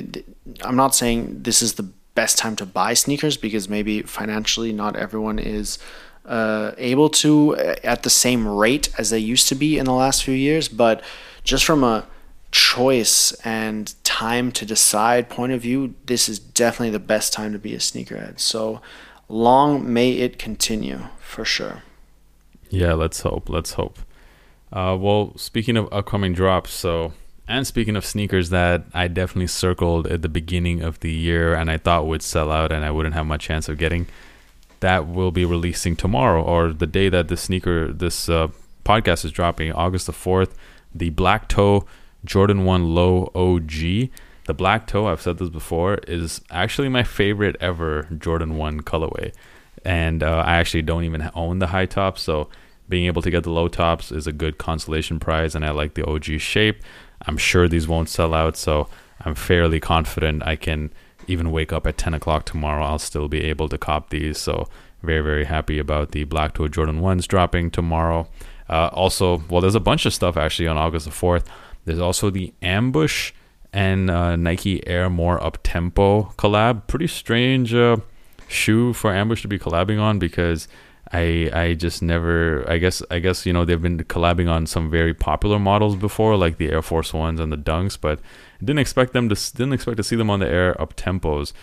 [0.61, 4.95] I'm not saying this is the best time to buy sneakers because maybe financially not
[4.95, 5.80] everyone is
[6.26, 9.93] uh, able to uh, at the same rate as they used to be in the
[9.93, 10.69] last few years.
[10.69, 11.03] But
[11.43, 12.05] just from a
[12.51, 17.59] choice and time to decide point of view, this is definitely the best time to
[17.59, 18.39] be a sneakerhead.
[18.39, 18.80] So
[19.28, 21.84] long may it continue for sure.
[22.74, 23.49] Yeah, let's hope.
[23.49, 23.99] Let's hope.
[24.71, 27.13] Uh, well, speaking of upcoming drops, so
[27.47, 31.69] and speaking of sneakers that I definitely circled at the beginning of the year and
[31.69, 34.07] I thought would sell out and I wouldn't have much chance of getting,
[34.80, 38.47] that will be releasing tomorrow or the day that the sneaker this uh,
[38.84, 40.57] podcast is dropping, August the fourth.
[40.95, 41.86] The Black Toe
[42.26, 43.69] Jordan One Low OG.
[44.45, 49.32] The Black Toe, I've said this before, is actually my favorite ever Jordan One colorway,
[49.86, 52.49] and uh, I actually don't even own the high top, so
[52.89, 55.93] being able to get the low tops is a good consolation prize, and I like
[55.93, 56.81] the OG shape.
[57.25, 58.88] I'm sure these won't sell out, so
[59.21, 60.91] I'm fairly confident I can
[61.27, 62.84] even wake up at 10 o'clock tomorrow.
[62.84, 64.38] I'll still be able to cop these.
[64.38, 64.67] So,
[65.01, 68.27] very, very happy about the Black Toe Jordan 1s dropping tomorrow.
[68.69, 71.45] Uh, also, well, there's a bunch of stuff actually on August the 4th.
[71.86, 73.34] There's also the Ambush
[73.73, 76.88] and uh, Nike Air More Up Tempo collab.
[76.88, 77.97] Pretty strange uh,
[78.47, 80.67] shoe for Ambush to be collabing on because
[81.14, 84.89] I I just never I guess I guess you know they've been collabing on some
[84.89, 88.20] very popular models before like the Air Force Ones and the Dunks, but
[88.59, 91.53] didn't expect them to didn't expect to see them on the Air Up Tempos.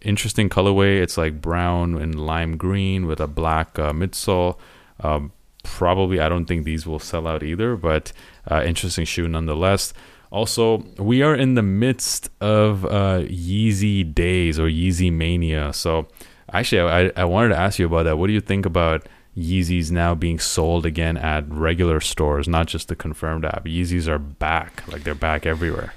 [0.00, 1.02] Interesting colorway.
[1.02, 4.56] It's like brown and lime green with a black uh, midsole.
[5.00, 5.32] Um,
[5.64, 8.12] probably I don't think these will sell out either, but
[8.50, 9.92] uh, interesting shoe nonetheless.
[10.30, 15.72] Also, we are in the midst of uh, Yeezy days or Yeezy mania.
[15.72, 16.06] So,
[16.52, 18.16] actually, I, I wanted to ask you about that.
[18.18, 22.88] What do you think about Yeezys now being sold again at regular stores, not just
[22.88, 23.64] the confirmed app?
[23.64, 25.94] Yeezys are back, like they're back everywhere.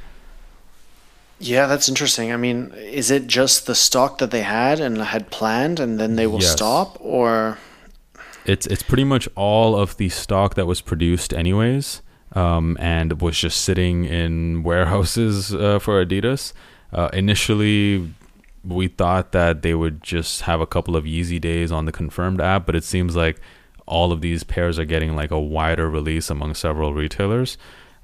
[1.40, 2.32] Yeah, that's interesting.
[2.32, 6.16] I mean, is it just the stock that they had and had planned, and then
[6.16, 6.52] they will Yes.
[6.52, 7.58] stop, or
[8.46, 12.02] It's it's pretty much all of the stock that was produced anyways,
[12.34, 16.54] um, and was just sitting in warehouses uh, for Adidas.
[16.94, 18.14] Uh, initially,
[18.64, 22.40] we thought that they would just have a couple of Yeezy days on the confirmed
[22.40, 23.40] app, but it seems like
[23.86, 27.58] all of these pairs are getting like a wider release among several retailers,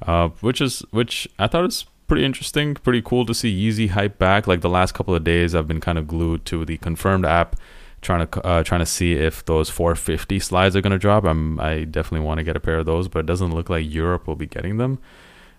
[0.06, 4.18] uh, which is which I thought is pretty interesting, pretty cool to see Yeezy hype
[4.18, 4.48] back.
[4.48, 7.56] Like the last couple of days, I've been kind of glued to the confirmed app
[8.02, 11.24] trying to uh, trying to see if those 450 slides are going to drop.
[11.24, 13.90] I'm I definitely want to get a pair of those, but it doesn't look like
[13.90, 15.00] Europe will be getting them.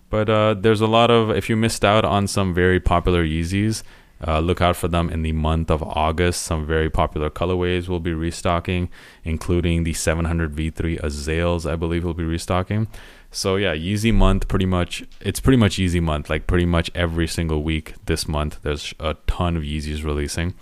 [0.09, 3.83] But uh, there's a lot of if you missed out on some very popular Yeezys,
[4.27, 6.43] uh, look out for them in the month of August.
[6.43, 8.89] Some very popular colorways will be restocking,
[9.23, 12.87] including the 700 V3 Azaels, I believe will be restocking.
[13.31, 16.29] So yeah, Yeezy month pretty much it's pretty much Yeezy month.
[16.29, 20.53] Like pretty much every single week this month, there's a ton of Yeezys releasing.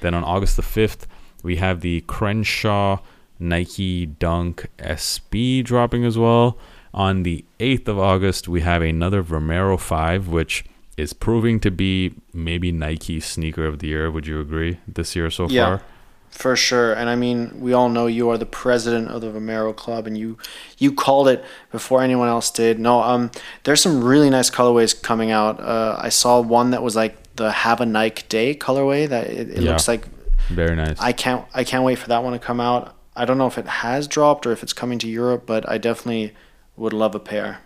[0.00, 1.06] Then on August the 5th,
[1.42, 2.98] we have the Crenshaw
[3.38, 6.58] Nike Dunk SB dropping as well.
[6.92, 10.64] On the 8th of August, we have another Vomero 5, which
[10.96, 14.10] is proving to be maybe Nike sneaker of the year.
[14.10, 15.64] Would you agree this year so Yeah.
[15.78, 15.82] far?
[16.30, 19.74] For sure, and I mean, we all know you are the president of the Vomero
[19.74, 20.36] Club, and you
[20.76, 21.42] you called it
[21.72, 22.78] before anyone else did.
[22.78, 23.30] No, um,
[23.64, 25.58] there's some really nice colorways coming out.
[25.60, 29.08] Uh, I saw one that was like the Have a Nike Day colorway.
[29.08, 29.70] That it, it Yeah.
[29.70, 30.08] looks like
[30.50, 30.98] Very nice.
[31.00, 32.94] I can't I can't wait for that one to come out.
[33.16, 35.78] I don't know if it has dropped or if it's coming to Europe, but I
[35.78, 36.34] definitely
[36.76, 37.60] would love a pair.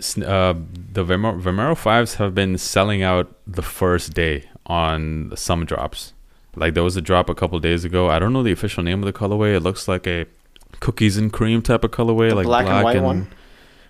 [0.00, 0.54] Uh,
[0.92, 6.12] the Vomero 5s have been selling out the first day on some drops.
[6.56, 8.08] Like there was a drop a couple days ago.
[8.10, 9.54] I don't know the official name of the colorway.
[9.54, 10.26] It looks like a
[10.80, 13.28] cookies and cream type of colorway, The like black and white one?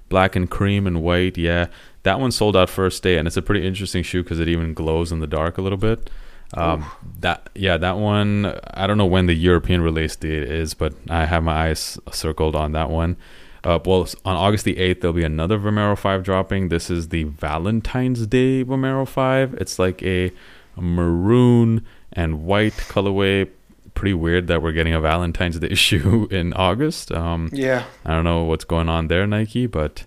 [0.08, 1.38] black and cream and white.
[1.38, 1.66] Yeah,
[2.02, 4.74] that one sold out first day, and it's a pretty interesting shoe because it even
[4.74, 6.10] glows in the dark a little bit.
[6.54, 6.84] Um,
[7.20, 8.58] that yeah, that one.
[8.74, 12.56] I don't know when the European release date is, but I have my eyes circled
[12.56, 13.16] on that one.
[13.62, 16.68] Uh, well, on August the 8th, there'll be another Vomero 5 dropping.
[16.68, 19.54] This is the Valentine's Day Vomero 5.
[19.54, 20.32] It's like a,
[20.76, 23.48] maroon and white colorway.
[23.94, 27.12] Pretty weird that we're getting a Valentine's Day shoe in August.
[27.12, 27.84] Um, Yeah.
[28.04, 30.06] I don't know what's going on there, Nike, but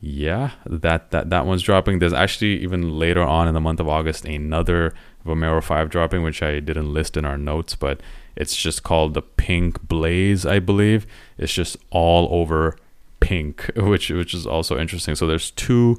[0.00, 1.98] yeah, that that that one's dropping.
[1.98, 4.92] There's actually even later on in the month of August another
[5.26, 8.00] Vomero 5 dropping, which I didn't list in our notes, but
[8.36, 11.06] it's just called the Pink Blaze, I believe.
[11.38, 12.76] It's just all over
[13.24, 15.14] pink, which which is also interesting.
[15.14, 15.96] So there's two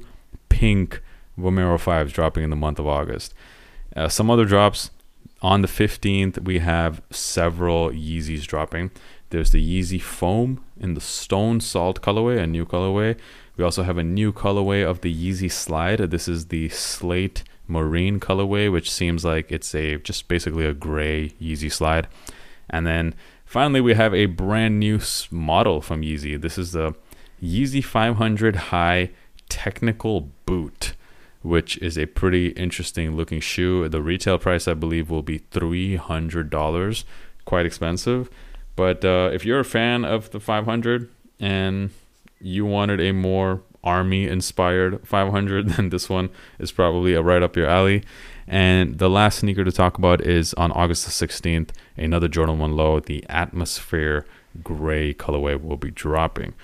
[0.48, 1.02] pink
[1.38, 3.34] Vomero 5s dropping in the month of August.
[3.94, 4.90] Uh, some other drops
[5.42, 8.90] on the 15th, we have several Yeezys dropping.
[9.30, 13.16] There's the Yeezy Foam in the Stone Salt colorway, a new colorway.
[13.56, 15.98] We also have a new colorway of the Yeezy Slide.
[15.98, 21.30] This is the Slate Marine colorway, which seems like it's a just basically a gray
[21.40, 22.06] Yeezy Slide.
[22.70, 23.14] And then
[23.44, 25.00] finally, we have a brand new
[25.30, 26.40] model from Yeezy.
[26.40, 26.94] This is the
[27.42, 29.10] Yeezy 500 High
[29.48, 30.94] Technical Boot
[31.46, 33.88] which is a pretty interesting looking shoe.
[33.88, 37.04] The retail price, I believe, will be $300,
[37.44, 38.28] quite expensive.
[38.74, 41.08] But uh, if you're a fan of the 500
[41.38, 41.90] and
[42.40, 47.56] you wanted a more army inspired 500, then this one is probably a right up
[47.56, 48.02] your alley.
[48.48, 52.72] And the last sneaker to talk about is on August the 16th, another Jordan 1
[52.76, 54.26] Low, the Atmosphere
[54.64, 56.54] Gray colorway will be dropping.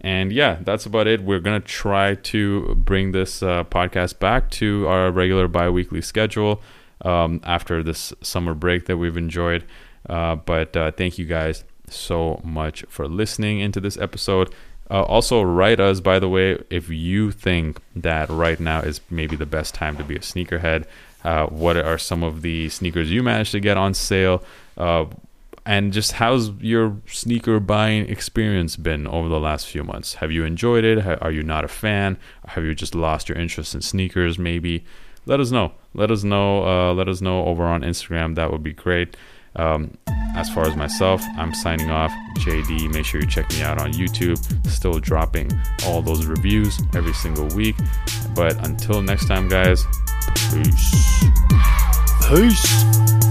[0.00, 1.22] And yeah, that's about it.
[1.22, 6.00] We're going to try to bring this uh, podcast back to our regular bi weekly
[6.00, 6.62] schedule
[7.02, 9.64] um, after this summer break that we've enjoyed.
[10.08, 14.54] Uh, but uh, thank you guys so much for listening into this episode.
[14.90, 19.36] Uh, also, write us, by the way, if you think that right now is maybe
[19.36, 20.86] the best time to be a sneakerhead.
[21.24, 24.42] Uh, what are some of the sneakers you managed to get on sale?
[25.68, 30.14] And just how's your sneaker buying experience been over the last few months?
[30.14, 31.06] Have you enjoyed it?
[31.20, 32.16] Are you not a fan?
[32.46, 34.38] Have you just lost your interest in sneakers?
[34.38, 34.86] Maybe
[35.26, 35.72] let us know.
[35.92, 36.64] Let us know.
[36.64, 38.34] Uh, let us know over on Instagram.
[38.34, 39.14] That would be great.
[39.56, 39.98] Um,
[40.34, 42.12] as far as myself, I'm signing off.
[42.38, 44.38] JD, make sure you check me out on YouTube.
[44.66, 45.50] Still dropping
[45.84, 47.76] all those reviews every single week.
[48.34, 49.84] But until next time, guys,
[50.50, 51.24] peace.
[52.26, 53.27] Peace.